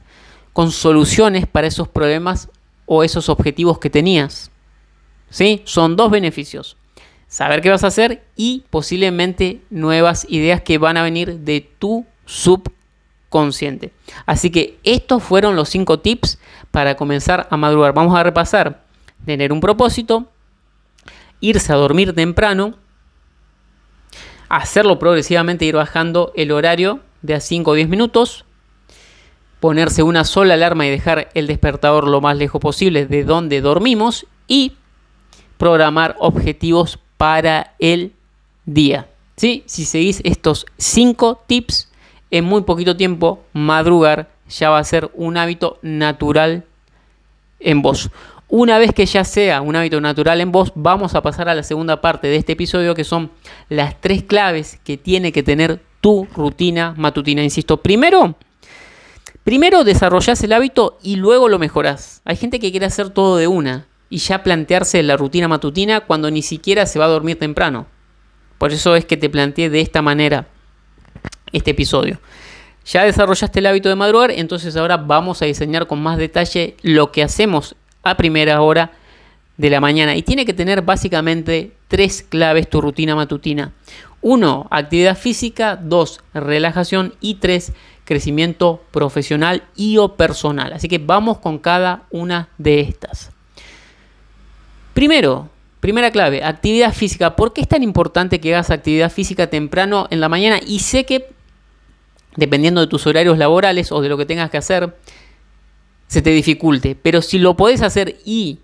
con 0.53 0.71
soluciones 0.71 1.47
para 1.47 1.67
esos 1.67 1.89
problemas 1.89 2.49
o 2.87 3.03
esos 3.03 3.29
objetivos 3.29 3.79
que 3.79 3.91
tenías. 3.91 4.51
¿Sí? 5.31 5.63
Son 5.65 5.97
dos 5.97 6.11
beneficios 6.11 6.77
saber 7.35 7.63
qué 7.63 7.71
vas 7.71 7.83
a 7.83 7.89
hacer 7.89 8.23
y 8.37 8.63
posiblemente 8.71 9.61
nuevas 9.69 10.25
ideas 10.29 10.61
que 10.63 10.79
van 10.79 10.97
a 10.97 11.03
venir 11.03 11.41
de 11.41 11.69
tu 11.81 12.07
subconsciente. 12.27 13.91
Así 14.25 14.51
que 14.51 14.79
estos 14.85 15.21
fueron 15.21 15.57
los 15.57 15.69
cinco 15.69 15.99
tips 15.99 16.39
para 16.71 16.95
comenzar 16.95 17.49
a 17.51 17.57
madrugar. 17.57 17.93
Vamos 17.93 18.17
a 18.17 18.23
repasar. 18.23 18.85
Tener 19.27 19.53
un 19.53 19.59
propósito, 19.59 20.31
irse 21.45 21.73
a 21.73 21.77
dormir 21.77 22.15
temprano, 22.15 22.75
hacerlo 24.49 24.99
progresivamente, 24.99 25.65
ir 25.65 25.77
bajando 25.77 26.33
el 26.37 26.53
horario 26.53 27.01
de 27.23 27.35
a 27.35 27.41
5 27.41 27.71
o 27.71 27.75
10 27.75 27.89
minutos, 27.89 28.45
ponerse 29.61 30.03
una 30.03 30.25
sola 30.25 30.55
alarma 30.55 30.87
y 30.87 30.91
dejar 30.91 31.29
el 31.35 31.47
despertador 31.47 32.09
lo 32.09 32.21
más 32.21 32.37
lejos 32.37 32.61
posible 32.61 33.07
de 33.07 33.25
donde 33.25 33.61
dormimos 33.61 34.27
y 34.47 34.73
programar 35.59 36.17
objetivos 36.19 36.99
para 37.17 37.75
el 37.79 38.13
día. 38.65 39.09
¿Sí? 39.37 39.65
Si 39.67 39.85
seguís 39.85 40.21
estos 40.25 40.67
5 40.79 41.43
tips, 41.47 41.91
en 42.31 42.45
muy 42.45 42.63
poquito 42.63 42.97
tiempo 42.97 43.45
madrugar 43.53 44.31
ya 44.49 44.71
va 44.71 44.79
a 44.79 44.85
ser 44.85 45.11
un 45.15 45.37
hábito 45.37 45.79
natural 45.83 46.65
en 47.61 47.83
vos. 47.83 48.11
Una 48.57 48.79
vez 48.79 48.95
que 48.95 49.05
ya 49.05 49.25
sea 49.25 49.63
un 49.63 49.75
hábito 49.75 50.01
natural 50.01 50.41
en 50.41 50.53
vos, 50.53 50.71
vamos 50.77 51.17
a 51.17 51.23
pasar 51.23 51.49
a 51.49 51.57
la 51.57 51.65
segunda 51.65 52.01
parte 52.01 52.29
de 52.29 52.37
este 52.37 52.53
episodio 52.53 52.95
que 52.95 53.03
son 53.03 53.33
las 53.69 54.01
tres 54.01 54.23
claves 54.23 54.79
que 54.85 54.97
tiene 54.97 55.33
que 55.33 55.43
tener 55.43 55.81
tu 56.01 56.29
rutina 56.37 56.95
matutina. 56.97 57.43
Insisto, 57.43 57.83
primero, 57.83 58.37
primero 59.43 59.83
el 59.83 60.53
hábito 60.53 60.99
y 61.03 61.17
luego 61.17 61.49
lo 61.49 61.59
mejorás. 61.59 62.23
Hay 62.25 62.37
gente 62.37 62.61
que 62.61 62.71
quiere 62.71 62.87
hacer 62.87 63.11
todo 63.11 63.39
de 63.39 63.49
una 63.49 63.89
y 64.09 64.19
ya 64.19 64.45
plantearse 64.45 65.03
la 65.03 65.17
rutina 65.17 65.49
matutina 65.49 66.03
cuando 66.03 66.31
ni 66.31 66.43
siquiera 66.43 66.87
se 66.87 67.01
va 67.01 67.07
a 67.07 67.09
dormir 67.09 67.41
temprano. 67.41 67.89
Por 68.59 68.73
eso 68.73 68.95
es 68.95 69.05
que 69.05 69.17
te 69.17 69.29
planteé 69.29 69.69
de 69.69 69.81
esta 69.81 70.01
manera 70.01 70.47
este 71.51 71.73
episodio. 71.73 72.21
Ya 72.87 73.03
desarrollaste 73.03 73.59
el 73.59 73.67
hábito 73.67 73.89
de 73.89 73.97
madrugar, 73.97 74.31
entonces 74.31 74.77
ahora 74.77 74.97
vamos 74.97 75.43
a 75.43 75.47
diseñar 75.47 75.89
con 75.89 76.01
más 76.01 76.19
detalle 76.19 76.77
lo 76.83 77.11
que 77.11 77.25
hacemos 77.25 77.75
a 78.05 78.17
primera 78.17 78.61
hora 78.61 78.93
de 79.57 79.71
la 79.71 79.81
mañana. 79.81 80.17
Y 80.17 80.23
tiene 80.23 80.45
que 80.45 80.53
tener 80.53 80.83
básicamente 80.83 81.73
tres 81.89 82.23
claves 82.23 82.69
tu 82.69 82.81
rutina 82.81 83.15
matutina. 83.15 83.73
Uno, 84.21 84.67
actividad 84.71 85.17
física. 85.17 85.77
Dos, 85.77 86.21
relajación. 86.33 87.15
Y 87.21 87.37
tres, 87.37 87.73
crecimiento 88.05 88.83
profesional 88.91 89.63
y 89.77 89.99
o 89.99 90.17
personal. 90.17 90.73
Así 90.73 90.89
que 90.89 90.99
vamos 90.99 91.39
con 91.39 91.59
cada 91.59 92.05
una 92.11 92.49
de 92.59 92.81
estas. 92.81 93.31
Primero, 94.93 95.51
primera 95.81 96.11
clave, 96.11 96.43
actividad 96.45 96.95
física. 96.95 97.37
¿Por 97.37 97.53
qué 97.53 97.61
es 97.61 97.69
tan 97.69 97.83
importante 97.83 98.41
que 98.41 98.55
hagas 98.55 98.71
actividad 98.71 99.11
física 99.11 99.49
temprano 99.49 100.07
en 100.11 100.21
la 100.21 100.29
mañana? 100.29 100.61
Y 100.65 100.79
sé 100.79 101.05
que, 101.05 101.29
dependiendo 102.37 102.81
de 102.81 102.87
tus 102.87 103.07
horarios 103.07 103.37
laborales 103.37 103.93
o 103.93 104.01
de 104.01 104.09
lo 104.09 104.17
que 104.17 104.25
tengas 104.25 104.51
que 104.51 104.57
hacer, 104.57 104.97
se 106.15 106.23
te 106.23 106.31
dificulte. 106.31 106.97
Pero 107.01 107.21
si 107.21 107.39
lo 107.39 107.57
podés 107.57 107.83
hacer 107.83 108.17
y 108.25 108.61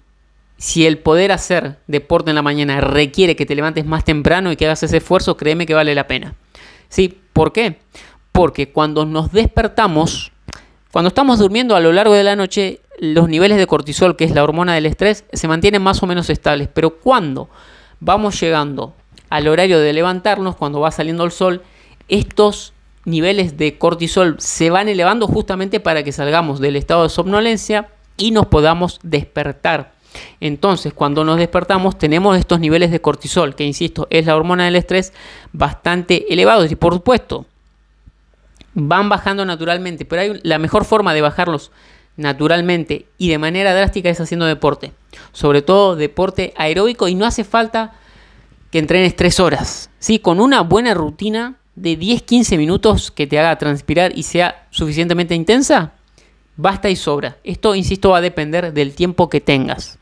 si 0.57 0.87
el 0.87 0.99
poder 0.99 1.33
hacer 1.33 1.78
deporte 1.88 2.30
en 2.30 2.37
la 2.37 2.42
mañana 2.42 2.80
requiere 2.80 3.35
que 3.35 3.45
te 3.45 3.57
levantes 3.57 3.85
más 3.85 4.04
temprano 4.04 4.52
y 4.52 4.57
que 4.57 4.66
hagas 4.66 4.85
ese 4.85 4.99
esfuerzo, 4.99 5.37
créeme 5.37 5.66
que 5.66 5.75
vale 5.75 5.95
la 5.95 6.07
pena. 6.07 6.35
¿Sí? 6.88 7.19
¿Por 7.33 7.52
qué? 7.52 7.78
Porque 8.30 8.71
cuando 8.71 9.04
nos 9.04 9.33
despertamos, 9.33 10.30
cuando 10.92 11.09
estamos 11.09 11.40
durmiendo 11.40 11.75
a 11.75 11.80
lo 11.80 11.92
largo 11.92 12.14
de 12.14 12.23
la 12.23 12.37
noche, 12.37 12.80
los 13.00 13.28
niveles 13.28 13.59
de 13.59 13.66
cortisol, 13.66 14.16
que 14.16 14.25
es 14.25 14.30
la 14.30 14.45
hormona 14.45 14.75
del 14.75 14.87
estrés, 14.87 15.25
se 15.33 15.49
mantienen 15.49 15.83
más 15.83 16.02
o 16.04 16.07
menos 16.07 16.30
estables. 16.30 16.69
Pero 16.73 16.99
cuando 17.00 17.49
vamos 17.99 18.40
llegando 18.40 18.95
al 19.28 19.49
horario 19.49 19.80
de 19.80 19.92
levantarnos, 19.92 20.54
cuando 20.54 20.78
va 20.78 20.92
saliendo 20.92 21.25
el 21.25 21.33
sol, 21.33 21.62
estos 22.07 22.75
niveles 23.04 23.57
de 23.57 23.78
cortisol 23.78 24.37
se 24.38 24.71
van 24.71 24.88
elevando 24.88 25.26
justamente 25.26 25.80
para 25.80 26.02
que 26.02 26.12
salgamos 26.12 26.61
del 26.61 26.76
estado 26.76 27.04
de 27.04 27.09
somnolencia 27.09 27.88
y 28.16 28.30
nos 28.30 28.47
podamos 28.47 29.00
despertar. 29.02 29.92
Entonces, 30.40 30.92
cuando 30.92 31.25
nos 31.25 31.38
despertamos, 31.38 31.97
tenemos 31.99 32.37
estos 32.37 32.61
niveles 32.61 32.90
de 32.90 33.00
cortisol, 33.00 33.54
que 33.54 33.64
insisto, 33.64 34.07
es 34.11 34.26
la 34.26 34.37
hormona 34.37 34.64
del 34.64 34.76
estrés, 34.76 35.12
bastante 35.52 36.33
elevados. 36.33 36.71
Y 36.71 36.76
por 36.76 36.95
supuesto, 36.95 37.47
van 38.75 39.09
bajando 39.09 39.45
naturalmente, 39.45 40.04
pero 40.04 40.23
hay 40.23 40.40
la 40.42 40.59
mejor 40.59 40.85
forma 40.85 41.14
de 41.14 41.21
bajarlos 41.21 41.71
naturalmente 42.16 43.07
y 43.19 43.28
de 43.28 43.38
manera 43.38 43.75
drástica 43.75 44.11
es 44.11 44.21
haciendo 44.21 44.47
deporte. 44.47 44.92
Sobre 45.33 45.62
todo 45.62 45.97
deporte 45.97 46.52
aeróbico 46.57 47.09
y 47.09 47.14
no 47.14 47.25
hace 47.25 47.45
falta 47.45 47.95
que 48.71 48.78
entrenes 48.78 49.16
tres 49.16 49.40
horas. 49.40 49.90
¿sí? 49.99 50.19
Con 50.19 50.40
una 50.40 50.61
buena 50.62 50.95
rutina 50.95 51.57
de 51.80 51.99
10-15 51.99 52.58
minutos 52.58 53.10
que 53.10 53.26
te 53.26 53.38
haga 53.38 53.56
transpirar 53.56 54.12
y 54.14 54.25
sea 54.25 54.66
suficientemente 54.70 55.34
intensa, 55.34 55.94
basta 56.56 56.90
y 56.90 56.96
sobra. 56.96 57.38
Esto, 57.42 57.75
insisto, 57.75 58.10
va 58.10 58.18
a 58.18 58.20
depender 58.20 58.75
del 58.75 58.94
tiempo 58.94 59.30
que 59.30 59.40
tengas. 59.40 59.99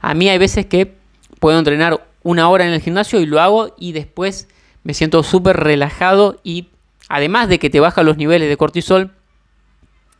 A 0.00 0.12
mí 0.14 0.28
hay 0.28 0.38
veces 0.38 0.66
que 0.66 0.96
puedo 1.38 1.58
entrenar 1.58 2.04
una 2.24 2.48
hora 2.48 2.66
en 2.66 2.72
el 2.72 2.80
gimnasio 2.80 3.20
y 3.20 3.26
lo 3.26 3.40
hago 3.40 3.74
y 3.78 3.92
después 3.92 4.48
me 4.82 4.92
siento 4.92 5.22
súper 5.22 5.56
relajado 5.56 6.40
y 6.42 6.66
además 7.08 7.48
de 7.48 7.60
que 7.60 7.70
te 7.70 7.80
baja 7.80 8.02
los 8.02 8.16
niveles 8.16 8.48
de 8.48 8.56
cortisol, 8.56 9.12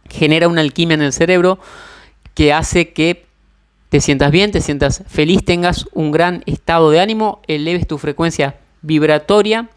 genera 0.09 0.49
una 0.49 0.61
alquimia 0.61 0.95
en 0.95 1.03
el 1.03 1.13
cerebro 1.13 1.59
que 2.35 2.53
hace 2.53 2.93
que 2.93 3.27
te 3.89 4.01
sientas 4.01 4.31
bien, 4.31 4.53
te 4.53 4.61
sientas 4.61 5.03
feliz, 5.09 5.45
tengas 5.45 5.87
un 5.93 6.13
gran 6.13 6.45
estado 6.47 6.91
de 6.91 7.01
ánimo, 7.01 7.43
eleves 7.49 7.89
tu 7.89 7.99
frecuencia 7.99 8.61
vibratoria 8.83 9.69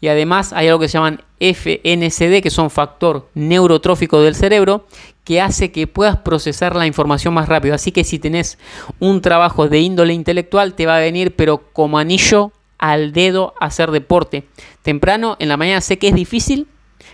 y 0.00 0.08
además 0.08 0.52
hay 0.52 0.68
algo 0.68 0.80
que 0.80 0.88
se 0.88 0.98
llaman 0.98 1.22
FNCD, 1.40 2.42
que 2.42 2.50
son 2.50 2.70
factor 2.70 3.28
neurotrófico 3.34 4.20
del 4.20 4.34
cerebro, 4.34 4.86
que 5.24 5.40
hace 5.40 5.72
que 5.72 5.86
puedas 5.86 6.16
procesar 6.18 6.74
la 6.74 6.86
información 6.86 7.34
más 7.34 7.48
rápido. 7.48 7.74
Así 7.74 7.92
que 7.92 8.04
si 8.04 8.18
tenés 8.18 8.58
un 8.98 9.20
trabajo 9.20 9.68
de 9.68 9.80
índole 9.80 10.14
intelectual, 10.14 10.74
te 10.74 10.86
va 10.86 10.96
a 10.96 11.00
venir, 11.00 11.36
pero 11.36 11.72
como 11.72 11.98
anillo 11.98 12.52
al 12.78 13.12
dedo, 13.12 13.54
hacer 13.60 13.90
deporte. 13.90 14.44
Temprano, 14.82 15.36
en 15.38 15.48
la 15.48 15.58
mañana 15.58 15.82
sé 15.82 15.98
que 15.98 16.08
es 16.08 16.14
difícil, 16.14 16.66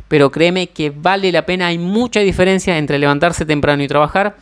pero 0.06 0.30
créeme 0.30 0.68
que 0.68 0.90
vale 0.90 1.32
la 1.32 1.44
pena. 1.44 1.66
Hay 1.66 1.78
mucha 1.78 2.20
diferencia 2.20 2.78
entre 2.78 3.00
levantarse 3.00 3.44
temprano 3.44 3.82
y 3.82 3.88
trabajar 3.88 4.36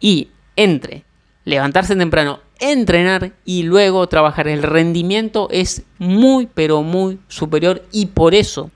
y 0.00 0.28
entre 0.56 1.04
levantarse 1.44 1.96
temprano, 1.96 2.40
entrenar 2.58 3.32
y 3.44 3.64
luego 3.64 4.06
trabajar. 4.08 4.48
El 4.48 4.62
rendimiento 4.62 5.48
es 5.50 5.82
muy, 5.98 6.46
pero 6.52 6.82
muy 6.82 7.18
superior 7.28 7.82
y 7.92 8.06
por 8.06 8.34
eso 8.34 8.70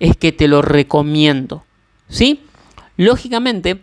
es 0.00 0.16
que 0.16 0.32
te 0.32 0.48
lo 0.48 0.62
recomiendo. 0.62 1.64
¿Sí? 2.08 2.40
Lógicamente, 2.96 3.80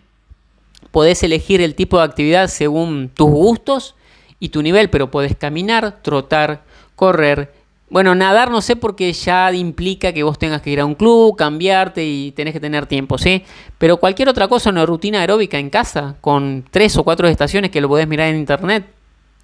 podés 0.91 1.23
elegir 1.23 1.61
el 1.61 1.75
tipo 1.75 1.97
de 1.97 2.03
actividad 2.03 2.47
según 2.47 3.09
tus 3.13 3.29
gustos 3.29 3.95
y 4.39 4.49
tu 4.49 4.61
nivel, 4.61 4.89
pero 4.89 5.11
podés 5.11 5.35
caminar, 5.35 6.01
trotar, 6.01 6.63
correr, 6.95 7.53
bueno, 7.91 8.15
nadar 8.15 8.51
no 8.51 8.61
sé 8.61 8.77
porque 8.77 9.11
ya 9.11 9.51
implica 9.51 10.13
que 10.13 10.23
vos 10.23 10.39
tengas 10.39 10.61
que 10.61 10.69
ir 10.69 10.79
a 10.79 10.85
un 10.85 10.95
club, 10.95 11.35
cambiarte 11.35 12.05
y 12.05 12.31
tenés 12.31 12.53
que 12.53 12.61
tener 12.61 12.85
tiempo, 12.85 13.17
¿sí? 13.17 13.43
Pero 13.77 13.97
cualquier 13.97 14.29
otra 14.29 14.47
cosa, 14.47 14.69
una 14.69 14.85
rutina 14.85 15.19
aeróbica 15.19 15.59
en 15.59 15.69
casa, 15.69 16.15
con 16.21 16.63
tres 16.71 16.95
o 16.95 17.03
cuatro 17.03 17.27
estaciones 17.27 17.69
que 17.69 17.81
lo 17.81 17.89
podés 17.89 18.07
mirar 18.07 18.29
en 18.29 18.37
internet, 18.37 18.85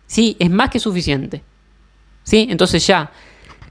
sí, 0.06 0.38
es 0.40 0.50
más 0.50 0.70
que 0.70 0.80
suficiente. 0.80 1.44
¿Sí? 2.24 2.48
Entonces 2.50 2.88
ya 2.88 3.12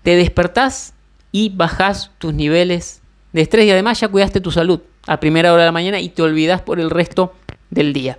te 0.02 0.14
despertás 0.14 0.92
y 1.32 1.48
bajás 1.48 2.10
tus 2.18 2.34
niveles 2.34 3.00
de 3.32 3.40
estrés 3.40 3.64
y 3.64 3.70
además 3.70 3.98
ya 3.98 4.08
cuidaste 4.08 4.42
tu 4.42 4.50
salud 4.50 4.80
a 5.06 5.18
primera 5.20 5.54
hora 5.54 5.62
de 5.62 5.68
la 5.68 5.72
mañana 5.72 6.00
y 6.00 6.10
te 6.10 6.20
olvidás 6.20 6.60
por 6.60 6.80
el 6.80 6.90
resto 6.90 7.34
del 7.70 7.94
día. 7.94 8.18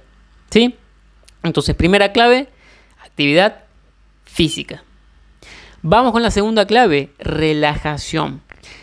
¿Sí? 0.49 0.75
Entonces, 1.43 1.75
primera 1.75 2.11
clave, 2.13 2.49
actividad 3.05 3.65
física. 4.25 4.83
Vamos 5.89 6.11
con 6.11 6.21
la 6.21 6.31
segunda 6.31 6.65
clave, 6.65 7.11
relajación. 7.17 8.41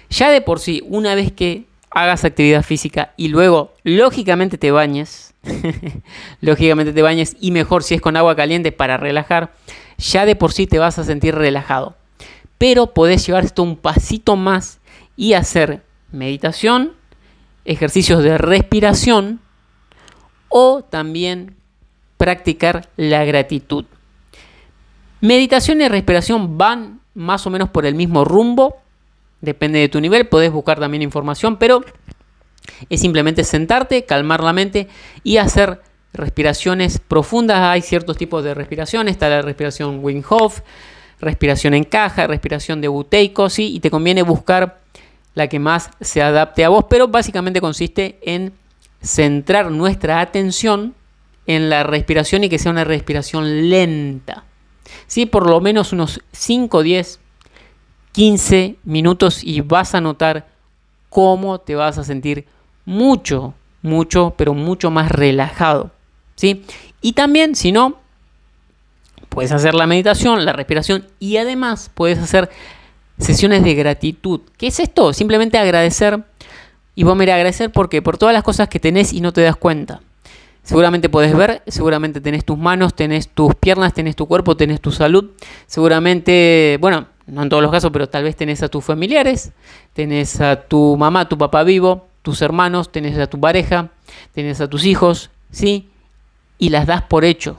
Ya 0.08 0.30
de 0.30 0.40
por 0.40 0.58
sí, 0.58 0.82
una 0.86 1.14
vez 1.14 1.32
que 1.32 1.66
hagas 1.90 2.24
actividad 2.24 2.62
física 2.62 3.12
y 3.18 3.28
luego, 3.28 3.74
lógicamente, 3.82 4.56
te 4.56 4.70
bañes, 4.70 5.34
lógicamente 6.40 6.94
te 6.94 7.02
bañes 7.02 7.36
y 7.38 7.50
mejor 7.50 7.82
si 7.82 7.94
es 7.94 8.00
con 8.00 8.16
agua 8.16 8.34
caliente 8.36 8.72
para 8.72 8.96
relajar, 8.96 9.52
ya 9.98 10.24
de 10.24 10.34
por 10.34 10.54
sí 10.54 10.66
te 10.66 10.78
vas 10.78 10.98
a 10.98 11.04
sentir 11.04 11.34
relajado. 11.34 11.94
Pero 12.56 12.94
podés 12.94 13.26
llevar 13.26 13.44
esto 13.44 13.62
un 13.62 13.76
pasito 13.76 14.36
más 14.36 14.80
y 15.14 15.34
hacer 15.34 15.82
meditación, 16.10 16.94
ejercicios 17.66 18.22
de 18.22 18.38
respiración 18.38 19.40
o 20.48 20.82
también 20.82 21.54
practicar 22.16 22.88
la 22.96 23.26
gratitud. 23.26 23.84
Meditación 25.24 25.80
y 25.80 25.88
respiración 25.88 26.58
van 26.58 27.00
más 27.14 27.46
o 27.46 27.50
menos 27.50 27.70
por 27.70 27.86
el 27.86 27.94
mismo 27.94 28.26
rumbo. 28.26 28.76
Depende 29.40 29.78
de 29.78 29.88
tu 29.88 29.98
nivel, 29.98 30.28
podés 30.28 30.52
buscar 30.52 30.78
también 30.78 31.00
información, 31.00 31.56
pero 31.56 31.82
es 32.90 33.00
simplemente 33.00 33.42
sentarte, 33.42 34.04
calmar 34.04 34.42
la 34.42 34.52
mente 34.52 34.86
y 35.22 35.38
hacer 35.38 35.80
respiraciones 36.12 36.98
profundas. 36.98 37.58
Hay 37.60 37.80
ciertos 37.80 38.18
tipos 38.18 38.44
de 38.44 38.52
respiración. 38.52 39.08
Está 39.08 39.30
la 39.30 39.40
respiración 39.40 40.00
Wim 40.02 40.22
respiración 41.20 41.72
en 41.72 41.84
caja, 41.84 42.26
respiración 42.26 42.82
de 42.82 42.88
buteico, 42.88 43.48
¿sí? 43.48 43.74
Y 43.74 43.80
te 43.80 43.90
conviene 43.90 44.20
buscar 44.20 44.82
la 45.32 45.48
que 45.48 45.58
más 45.58 45.88
se 46.02 46.20
adapte 46.20 46.66
a 46.66 46.68
vos, 46.68 46.84
pero 46.90 47.08
básicamente 47.08 47.62
consiste 47.62 48.18
en 48.24 48.52
centrar 49.00 49.70
nuestra 49.70 50.20
atención 50.20 50.94
en 51.46 51.70
la 51.70 51.82
respiración 51.82 52.44
y 52.44 52.50
que 52.50 52.58
sea 52.58 52.72
una 52.72 52.84
respiración 52.84 53.70
lenta. 53.70 54.44
¿Sí? 55.06 55.26
por 55.26 55.48
lo 55.48 55.60
menos 55.60 55.92
unos 55.92 56.20
5, 56.32 56.82
10, 56.82 57.20
15 58.12 58.76
minutos 58.84 59.42
y 59.42 59.60
vas 59.60 59.94
a 59.94 60.00
notar 60.00 60.48
cómo 61.08 61.58
te 61.58 61.74
vas 61.74 61.98
a 61.98 62.04
sentir 62.04 62.46
mucho, 62.84 63.54
mucho, 63.82 64.34
pero 64.36 64.54
mucho 64.54 64.90
más 64.90 65.10
relajado. 65.10 65.90
¿sí? 66.36 66.64
Y 67.00 67.12
también, 67.12 67.54
si 67.54 67.72
no, 67.72 67.98
puedes 69.28 69.52
hacer 69.52 69.74
la 69.74 69.86
meditación, 69.86 70.44
la 70.44 70.52
respiración 70.52 71.06
y 71.18 71.36
además 71.36 71.90
puedes 71.94 72.18
hacer 72.18 72.50
sesiones 73.18 73.62
de 73.64 73.74
gratitud. 73.74 74.40
¿Qué 74.56 74.68
es 74.68 74.80
esto? 74.80 75.12
Simplemente 75.12 75.58
agradecer. 75.58 76.24
Y 76.96 77.02
vos 77.02 77.16
me 77.16 77.24
agradecer 77.24 77.72
porque 77.72 78.02
por 78.02 78.18
todas 78.18 78.32
las 78.32 78.44
cosas 78.44 78.68
que 78.68 78.78
tenés 78.78 79.12
y 79.12 79.20
no 79.20 79.32
te 79.32 79.42
das 79.42 79.56
cuenta. 79.56 80.00
Seguramente 80.64 81.10
podés 81.10 81.36
ver, 81.36 81.62
seguramente 81.66 82.22
tenés 82.22 82.42
tus 82.44 82.56
manos, 82.56 82.94
tenés 82.94 83.28
tus 83.28 83.54
piernas, 83.54 83.92
tenés 83.92 84.16
tu 84.16 84.26
cuerpo, 84.26 84.56
tenés 84.56 84.80
tu 84.80 84.90
salud. 84.90 85.32
Seguramente, 85.66 86.78
bueno, 86.80 87.06
no 87.26 87.42
en 87.42 87.48
todos 87.50 87.62
los 87.62 87.70
casos, 87.70 87.90
pero 87.92 88.08
tal 88.08 88.24
vez 88.24 88.34
tenés 88.34 88.62
a 88.62 88.68
tus 88.68 88.82
familiares, 88.82 89.52
tenés 89.92 90.40
a 90.40 90.62
tu 90.62 90.96
mamá, 90.96 91.28
tu 91.28 91.36
papá 91.36 91.64
vivo, 91.64 92.06
tus 92.22 92.40
hermanos, 92.40 92.90
tenés 92.90 93.18
a 93.18 93.26
tu 93.26 93.38
pareja, 93.38 93.90
tenés 94.32 94.62
a 94.62 94.68
tus 94.68 94.86
hijos, 94.86 95.30
¿sí? 95.50 95.90
Y 96.58 96.70
las 96.70 96.86
das 96.86 97.02
por 97.02 97.26
hecho, 97.26 97.58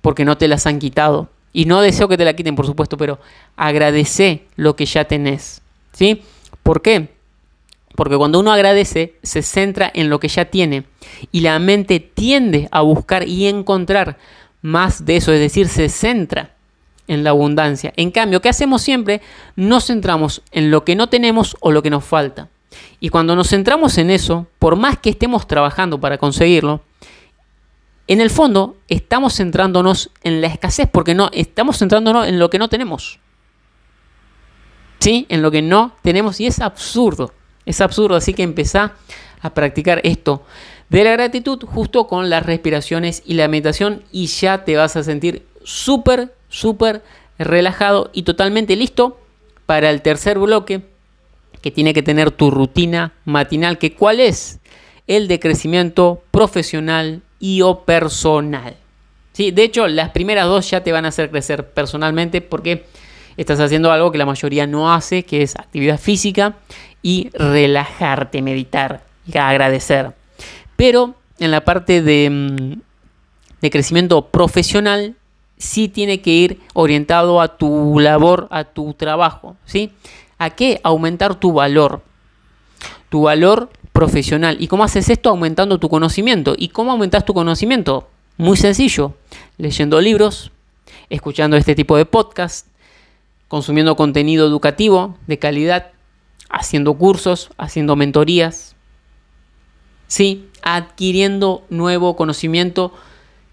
porque 0.00 0.24
no 0.24 0.38
te 0.38 0.46
las 0.46 0.66
han 0.66 0.78
quitado. 0.78 1.28
Y 1.52 1.64
no 1.64 1.80
deseo 1.80 2.06
que 2.06 2.16
te 2.16 2.24
la 2.24 2.34
quiten, 2.34 2.54
por 2.54 2.64
supuesto, 2.64 2.96
pero 2.96 3.18
agradece 3.56 4.44
lo 4.54 4.76
que 4.76 4.86
ya 4.86 5.04
tenés, 5.04 5.62
¿sí? 5.92 6.22
¿Por 6.62 6.80
qué? 6.80 7.10
Porque 7.96 8.16
cuando 8.16 8.40
uno 8.40 8.52
agradece, 8.52 9.14
se 9.22 9.42
centra 9.42 9.90
en 9.92 10.10
lo 10.10 10.20
que 10.20 10.28
ya 10.28 10.46
tiene 10.46 10.84
y 11.32 11.40
la 11.40 11.58
mente 11.58 12.00
tiende 12.00 12.68
a 12.70 12.80
buscar 12.82 13.26
y 13.26 13.46
encontrar 13.46 14.18
más 14.62 15.04
de 15.04 15.16
eso, 15.16 15.32
es 15.32 15.40
decir, 15.40 15.68
se 15.68 15.88
centra 15.88 16.54
en 17.08 17.24
la 17.24 17.30
abundancia. 17.30 17.92
En 17.96 18.10
cambio, 18.10 18.40
¿qué 18.40 18.48
hacemos 18.48 18.82
siempre? 18.82 19.20
Nos 19.56 19.86
centramos 19.86 20.42
en 20.52 20.70
lo 20.70 20.84
que 20.84 20.94
no 20.94 21.08
tenemos 21.08 21.56
o 21.60 21.72
lo 21.72 21.82
que 21.82 21.90
nos 21.90 22.04
falta. 22.04 22.48
Y 23.00 23.08
cuando 23.08 23.34
nos 23.34 23.48
centramos 23.48 23.98
en 23.98 24.10
eso, 24.10 24.46
por 24.58 24.76
más 24.76 24.98
que 24.98 25.10
estemos 25.10 25.46
trabajando 25.48 26.00
para 26.00 26.18
conseguirlo, 26.18 26.82
en 28.06 28.20
el 28.20 28.30
fondo 28.30 28.76
estamos 28.88 29.36
centrándonos 29.36 30.10
en 30.22 30.40
la 30.40 30.48
escasez 30.48 30.88
porque 30.90 31.14
no 31.14 31.30
estamos 31.32 31.78
centrándonos 31.78 32.28
en 32.28 32.38
lo 32.38 32.50
que 32.50 32.58
no 32.58 32.68
tenemos. 32.68 33.18
¿Sí? 34.98 35.26
En 35.28 35.42
lo 35.42 35.50
que 35.50 35.62
no 35.62 35.96
tenemos 36.02 36.40
y 36.40 36.46
es 36.46 36.60
absurdo. 36.60 37.32
Es 37.66 37.80
absurdo, 37.80 38.16
así 38.16 38.34
que 38.34 38.42
empezá 38.42 38.94
a 39.40 39.54
practicar 39.54 40.00
esto 40.04 40.44
de 40.90 41.04
la 41.04 41.12
gratitud 41.12 41.62
justo 41.64 42.06
con 42.06 42.28
las 42.28 42.44
respiraciones 42.44 43.22
y 43.24 43.34
la 43.34 43.48
meditación 43.48 44.02
y 44.12 44.26
ya 44.26 44.64
te 44.64 44.76
vas 44.76 44.96
a 44.96 45.04
sentir 45.04 45.46
súper, 45.62 46.34
súper 46.48 47.02
relajado 47.38 48.10
y 48.12 48.24
totalmente 48.24 48.76
listo 48.76 49.18
para 49.66 49.88
el 49.88 50.02
tercer 50.02 50.38
bloque 50.38 50.82
que 51.62 51.70
tiene 51.70 51.94
que 51.94 52.02
tener 52.02 52.32
tu 52.32 52.50
rutina 52.50 53.12
matinal, 53.24 53.78
que 53.78 53.94
cuál 53.94 54.18
es 54.18 54.58
el 55.06 55.28
de 55.28 55.38
crecimiento 55.38 56.22
profesional 56.32 57.22
y 57.38 57.62
o 57.62 57.84
personal. 57.84 58.76
¿Sí? 59.32 59.52
De 59.52 59.62
hecho, 59.62 59.86
las 59.86 60.10
primeras 60.10 60.46
dos 60.46 60.68
ya 60.70 60.82
te 60.82 60.90
van 60.90 61.04
a 61.04 61.08
hacer 61.08 61.30
crecer 61.30 61.68
personalmente 61.68 62.40
porque 62.40 62.86
estás 63.36 63.60
haciendo 63.60 63.92
algo 63.92 64.10
que 64.10 64.18
la 64.18 64.26
mayoría 64.26 64.66
no 64.66 64.92
hace, 64.92 65.22
que 65.22 65.42
es 65.42 65.56
actividad 65.56 66.00
física 66.00 66.56
y 67.02 67.30
relajarte, 67.32 68.42
meditar 68.42 69.02
y 69.26 69.38
agradecer. 69.38 70.12
Pero 70.76 71.14
en 71.38 71.50
la 71.50 71.64
parte 71.64 72.02
de, 72.02 72.28
mm, 72.30 72.80
de 73.60 73.70
crecimiento 73.70 74.26
profesional, 74.26 75.16
sí 75.60 75.88
tiene 75.88 76.20
que 76.20 76.30
ir 76.30 76.60
orientado 76.74 77.40
a 77.40 77.56
tu 77.56 78.00
labor, 78.00 78.48
a 78.50 78.64
tu 78.64 78.94
trabajo. 78.94 79.56
¿sí? 79.64 79.92
¿A 80.38 80.50
qué? 80.50 80.80
Aumentar 80.82 81.34
tu 81.36 81.52
valor. 81.52 82.02
Tu 83.10 83.22
valor 83.22 83.70
profesional. 83.92 84.56
¿Y 84.58 84.68
cómo 84.68 84.84
haces 84.84 85.08
esto? 85.10 85.28
Aumentando 85.28 85.78
tu 85.78 85.88
conocimiento. 85.88 86.54
¿Y 86.56 86.68
cómo 86.68 86.92
aumentas 86.92 87.24
tu 87.24 87.34
conocimiento? 87.34 88.08
Muy 88.38 88.56
sencillo. 88.56 89.14
Leyendo 89.58 90.00
libros, 90.00 90.50
escuchando 91.10 91.56
este 91.56 91.74
tipo 91.74 91.96
de 91.96 92.06
podcast, 92.06 92.66
consumiendo 93.48 93.96
contenido 93.96 94.46
educativo 94.46 95.18
de 95.26 95.38
calidad, 95.38 95.90
haciendo 96.50 96.94
cursos, 96.94 97.50
haciendo 97.56 97.96
mentorías, 97.96 98.74
¿sí? 100.06 100.48
adquiriendo 100.62 101.64
nuevo 101.70 102.16
conocimiento 102.16 102.92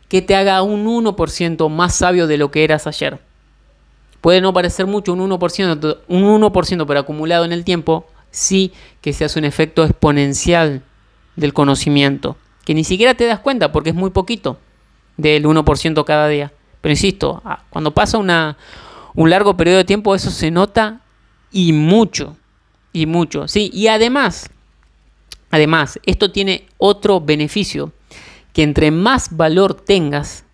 que 0.09 0.21
te 0.21 0.35
haga 0.35 0.61
un 0.61 0.85
1% 0.85 1.69
más 1.69 1.95
sabio 1.95 2.27
de 2.27 2.37
lo 2.37 2.51
que 2.51 2.63
eras 2.63 2.87
ayer. 2.87 3.19
Puede 4.21 4.41
no 4.41 4.51
parecer 4.53 4.87
mucho, 4.87 5.13
un 5.13 5.19
1%, 5.29 5.99
un 6.07 6.23
1% 6.41 6.85
pero 6.87 6.99
acumulado 6.99 7.45
en 7.45 7.51
el 7.51 7.63
tiempo, 7.63 8.07
sí 8.31 8.73
que 9.01 9.13
se 9.13 9.25
hace 9.25 9.39
un 9.39 9.45
efecto 9.45 9.83
exponencial 9.83 10.81
del 11.35 11.53
conocimiento, 11.53 12.35
que 12.65 12.73
ni 12.73 12.83
siquiera 12.83 13.13
te 13.13 13.25
das 13.25 13.39
cuenta 13.39 13.71
porque 13.71 13.91
es 13.91 13.95
muy 13.95 14.09
poquito, 14.09 14.57
del 15.17 15.45
1% 15.45 16.03
cada 16.03 16.27
día. 16.27 16.51
Pero 16.81 16.91
insisto, 16.93 17.41
ah, 17.45 17.63
cuando 17.69 17.91
pasa 17.91 18.17
una, 18.17 18.57
un 19.13 19.29
largo 19.29 19.55
periodo 19.55 19.77
de 19.77 19.85
tiempo 19.85 20.15
eso 20.15 20.31
se 20.31 20.51
nota 20.51 21.01
y 21.51 21.73
mucho, 21.73 22.35
y 22.97 23.05
mucho, 23.05 23.47
¿sí? 23.47 23.69
Y 23.73 23.87
además, 23.89 24.49
además, 25.51 25.99
esto 26.03 26.31
tiene 26.31 26.67
otro 26.79 27.21
beneficio, 27.21 27.93
que 28.53 28.63
entre 28.63 28.89
más 28.89 29.37
valor 29.37 29.75
tengas 29.75 30.45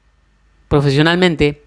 profesionalmente, 0.67 1.63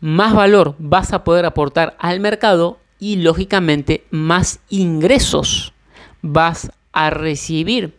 más 0.00 0.32
valor 0.32 0.74
vas 0.78 1.12
a 1.12 1.24
poder 1.24 1.44
aportar 1.44 1.94
al 1.98 2.20
mercado 2.20 2.78
y 2.98 3.16
lógicamente 3.16 4.06
más 4.10 4.60
ingresos 4.70 5.74
vas 6.22 6.70
a 6.92 7.10
recibir. 7.10 7.94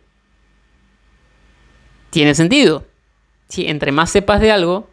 ¿Tiene 2.10 2.34
sentido? 2.34 2.86
Si 3.48 3.68
entre 3.68 3.92
más 3.92 4.10
sepas 4.10 4.40
de 4.40 4.50
algo, 4.50 4.90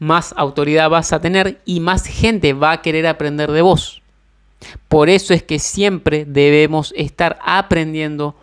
más 0.00 0.34
autoridad 0.36 0.90
vas 0.90 1.12
a 1.12 1.20
tener 1.20 1.60
y 1.64 1.78
más 1.78 2.06
gente 2.06 2.54
va 2.54 2.72
a 2.72 2.82
querer 2.82 3.06
aprender 3.06 3.52
de 3.52 3.62
vos. 3.62 4.02
Por 4.88 5.08
eso 5.08 5.34
es 5.34 5.42
que 5.42 5.58
siempre 5.58 6.24
debemos 6.24 6.92
estar 6.96 7.38
aprendiendo 7.42 8.34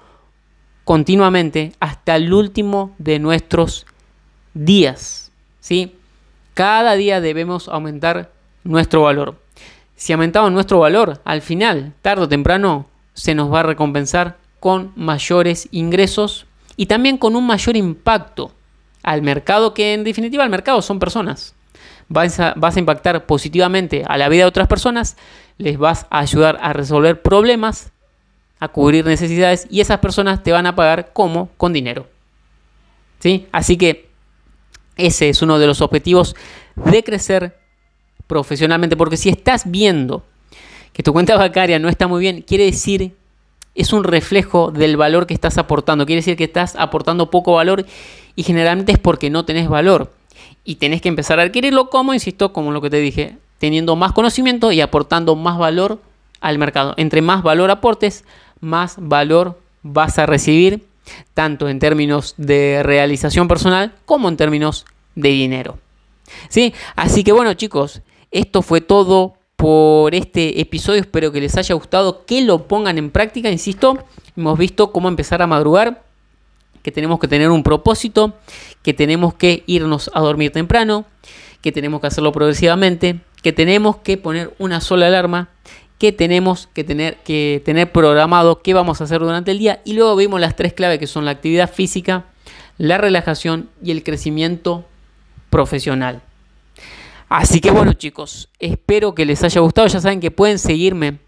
continuamente 0.83 1.73
hasta 1.79 2.15
el 2.15 2.33
último 2.33 2.93
de 2.97 3.19
nuestros 3.19 3.85
días. 4.53 5.31
¿sí? 5.59 5.95
Cada 6.53 6.93
día 6.93 7.21
debemos 7.21 7.67
aumentar 7.67 8.31
nuestro 8.63 9.03
valor. 9.03 9.39
Si 9.95 10.13
aumentamos 10.13 10.51
nuestro 10.51 10.79
valor, 10.79 11.21
al 11.23 11.41
final, 11.41 11.93
tarde 12.01 12.23
o 12.23 12.29
temprano, 12.29 12.87
se 13.13 13.35
nos 13.35 13.51
va 13.51 13.61
a 13.61 13.63
recompensar 13.63 14.37
con 14.59 14.91
mayores 14.95 15.67
ingresos 15.71 16.45
y 16.75 16.87
también 16.87 17.17
con 17.17 17.35
un 17.35 17.45
mayor 17.45 17.77
impacto 17.77 18.51
al 19.03 19.21
mercado, 19.21 19.73
que 19.73 19.93
en 19.93 20.03
definitiva 20.03 20.43
el 20.43 20.49
mercado 20.49 20.81
son 20.81 20.99
personas. 20.99 21.53
Vas 22.09 22.39
a, 22.39 22.55
impactar 22.75 23.25
positivamente 23.25 24.03
a 24.07 24.17
la 24.17 24.29
vida 24.29 24.43
de 24.43 24.47
otras 24.47 24.67
personas, 24.67 25.17
les 25.57 25.77
vas 25.77 26.05
a 26.09 26.19
ayudar 26.19 26.59
a 26.61 26.73
resolver 26.73 27.21
problemas, 27.21 27.91
a 28.59 28.67
cubrir 28.67 29.05
necesidades 29.05 29.67
y 29.69 29.81
esas 29.81 29.99
personas 29.99 30.43
te 30.43 30.51
van 30.51 30.65
a 30.65 30.75
pagar 30.75 31.11
como 31.13 31.49
con 31.57 31.73
dinero. 31.73 32.07
¿Sí? 33.19 33.47
Así 33.51 33.77
que 33.77 34.09
ese 34.97 35.29
es 35.29 35.41
uno 35.41 35.59
de 35.59 35.67
los 35.67 35.81
objetivos 35.81 36.35
de 36.75 37.03
crecer 37.03 37.57
profesionalmente, 38.27 38.97
porque 38.97 39.17
si 39.17 39.29
estás 39.29 39.69
viendo 39.69 40.23
que 40.91 41.03
tu 41.03 41.13
cuenta 41.13 41.35
bancaria 41.35 41.79
no 41.79 41.89
está 41.89 42.07
muy 42.07 42.21
bien, 42.21 42.41
quiere 42.41 42.65
decir 42.65 43.15
es 43.75 43.91
un 43.93 44.03
reflejo 44.03 44.71
del 44.71 44.97
valor 44.97 45.25
que 45.25 45.33
estás 45.33 45.57
aportando. 45.57 46.05
Quiere 46.05 46.19
decir 46.19 46.37
que 46.37 46.43
estás 46.43 46.75
aportando 46.75 47.29
poco 47.29 47.53
valor 47.53 47.85
y 48.35 48.43
generalmente 48.43 48.91
es 48.91 48.99
porque 48.99 49.29
no 49.29 49.45
tenés 49.45 49.67
valor. 49.67 50.11
Y 50.63 50.75
tenés 50.75 51.01
que 51.01 51.09
empezar 51.09 51.39
a 51.39 51.43
adquirirlo 51.43 51.89
como, 51.89 52.13
insisto, 52.13 52.53
como 52.53 52.71
lo 52.71 52.81
que 52.81 52.89
te 52.89 52.97
dije, 52.97 53.37
teniendo 53.57 53.95
más 53.95 54.13
conocimiento 54.13 54.71
y 54.71 54.81
aportando 54.81 55.35
más 55.35 55.57
valor 55.57 55.99
al 56.41 56.57
mercado. 56.57 56.93
Entre 56.97 57.21
más 57.21 57.43
valor 57.43 57.71
aportes, 57.71 58.23
más 58.59 58.95
valor 58.97 59.59
vas 59.81 60.19
a 60.19 60.25
recibir, 60.25 60.85
tanto 61.33 61.67
en 61.67 61.79
términos 61.79 62.33
de 62.37 62.81
realización 62.83 63.47
personal 63.47 63.93
como 64.05 64.29
en 64.29 64.37
términos 64.37 64.85
de 65.15 65.29
dinero. 65.29 65.77
¿Sí? 66.49 66.73
Así 66.95 67.23
que 67.23 67.31
bueno 67.31 67.53
chicos, 67.53 68.01
esto 68.31 68.61
fue 68.61 68.81
todo 68.81 69.35
por 69.55 70.15
este 70.15 70.59
episodio. 70.59 71.01
Espero 71.01 71.31
que 71.31 71.39
les 71.39 71.55
haya 71.57 71.75
gustado, 71.75 72.25
que 72.25 72.41
lo 72.41 72.67
pongan 72.67 72.97
en 72.97 73.11
práctica. 73.11 73.49
Insisto, 73.49 74.03
hemos 74.35 74.57
visto 74.57 74.91
cómo 74.91 75.07
empezar 75.07 75.41
a 75.41 75.47
madrugar, 75.47 76.03
que 76.81 76.91
tenemos 76.91 77.19
que 77.19 77.27
tener 77.27 77.49
un 77.49 77.63
propósito, 77.63 78.33
que 78.83 78.93
tenemos 78.93 79.33
que 79.33 79.63
irnos 79.65 80.11
a 80.13 80.19
dormir 80.19 80.51
temprano, 80.51 81.05
que 81.61 81.71
tenemos 81.71 82.01
que 82.01 82.07
hacerlo 82.07 82.31
progresivamente, 82.31 83.21
que 83.41 83.53
tenemos 83.53 83.97
que 83.97 84.17
poner 84.17 84.53
una 84.59 84.81
sola 84.81 85.07
alarma, 85.07 85.49
que 85.97 86.11
tenemos 86.11 86.67
que 86.73 86.83
tener, 86.83 87.17
que 87.23 87.61
tener 87.63 87.91
programado 87.91 88.61
qué 88.61 88.73
vamos 88.73 88.99
a 88.99 89.05
hacer 89.05 89.21
durante 89.21 89.51
el 89.51 89.59
día. 89.59 89.81
Y 89.85 89.93
luego 89.93 90.15
vimos 90.15 90.39
las 90.41 90.55
tres 90.55 90.73
claves 90.73 90.99
que 90.99 91.07
son 91.07 91.25
la 91.25 91.31
actividad 91.31 91.71
física, 91.71 92.25
la 92.77 92.97
relajación 92.97 93.69
y 93.81 93.91
el 93.91 94.03
crecimiento 94.03 94.85
profesional. 95.49 96.21
Así 97.29 97.61
que 97.61 97.71
bueno 97.71 97.93
chicos, 97.93 98.49
espero 98.59 99.15
que 99.15 99.25
les 99.25 99.43
haya 99.43 99.61
gustado. 99.61 99.87
Ya 99.87 100.01
saben 100.01 100.19
que 100.19 100.29
pueden 100.29 100.59
seguirme 100.59 101.19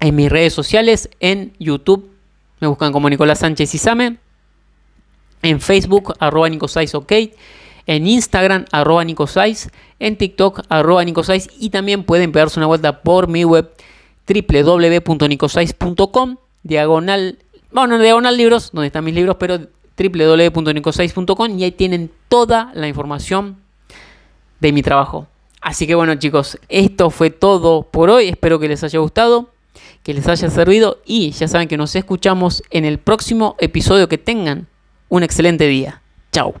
en 0.00 0.14
mis 0.16 0.30
redes 0.30 0.52
sociales, 0.52 1.08
en 1.20 1.52
YouTube, 1.58 2.10
me 2.60 2.66
buscan 2.66 2.92
como 2.92 3.08
Nicolás 3.08 3.40
Sánchez 3.40 3.74
Isame, 3.74 4.18
en 5.42 5.60
Facebook, 5.60 6.14
arroba 6.18 6.48
Nicosais 6.48 6.94
OK, 6.94 7.12
en 7.86 8.06
Instagram, 8.06 8.64
arroba 8.70 9.04
Nicosais, 9.04 9.70
en 9.98 10.16
TikTok, 10.16 10.62
arroba 10.68 11.04
Nicosais 11.04 11.48
y 11.58 11.70
también 11.70 12.04
pueden 12.04 12.30
pegarse 12.32 12.60
una 12.60 12.66
vuelta 12.66 13.00
por 13.02 13.28
mi 13.28 13.44
web 13.44 13.70
www.nicosais.com, 14.28 16.36
diagonal, 16.62 17.38
bueno, 17.72 17.98
diagonal 17.98 18.36
libros, 18.36 18.70
donde 18.72 18.88
están 18.88 19.04
mis 19.04 19.14
libros, 19.14 19.36
pero 19.38 19.58
www.nicosais.com 19.98 21.58
y 21.58 21.64
ahí 21.64 21.72
tienen 21.72 22.10
toda 22.28 22.70
la 22.74 22.88
información 22.88 23.56
de 24.60 24.72
mi 24.72 24.82
trabajo. 24.82 25.26
Así 25.60 25.86
que 25.86 25.94
bueno 25.94 26.14
chicos, 26.14 26.58
esto 26.68 27.10
fue 27.10 27.30
todo 27.30 27.82
por 27.82 28.10
hoy. 28.10 28.28
Espero 28.28 28.58
que 28.58 28.68
les 28.68 28.84
haya 28.84 28.98
gustado, 29.00 29.50
que 30.02 30.14
les 30.14 30.28
haya 30.28 30.50
servido 30.50 30.98
y 31.04 31.30
ya 31.30 31.48
saben 31.48 31.68
que 31.68 31.76
nos 31.76 31.96
escuchamos 31.96 32.62
en 32.70 32.84
el 32.84 32.98
próximo 32.98 33.56
episodio. 33.58 34.08
Que 34.08 34.18
tengan 34.18 34.68
un 35.08 35.22
excelente 35.22 35.66
día. 35.66 36.00
Chao. 36.32 36.54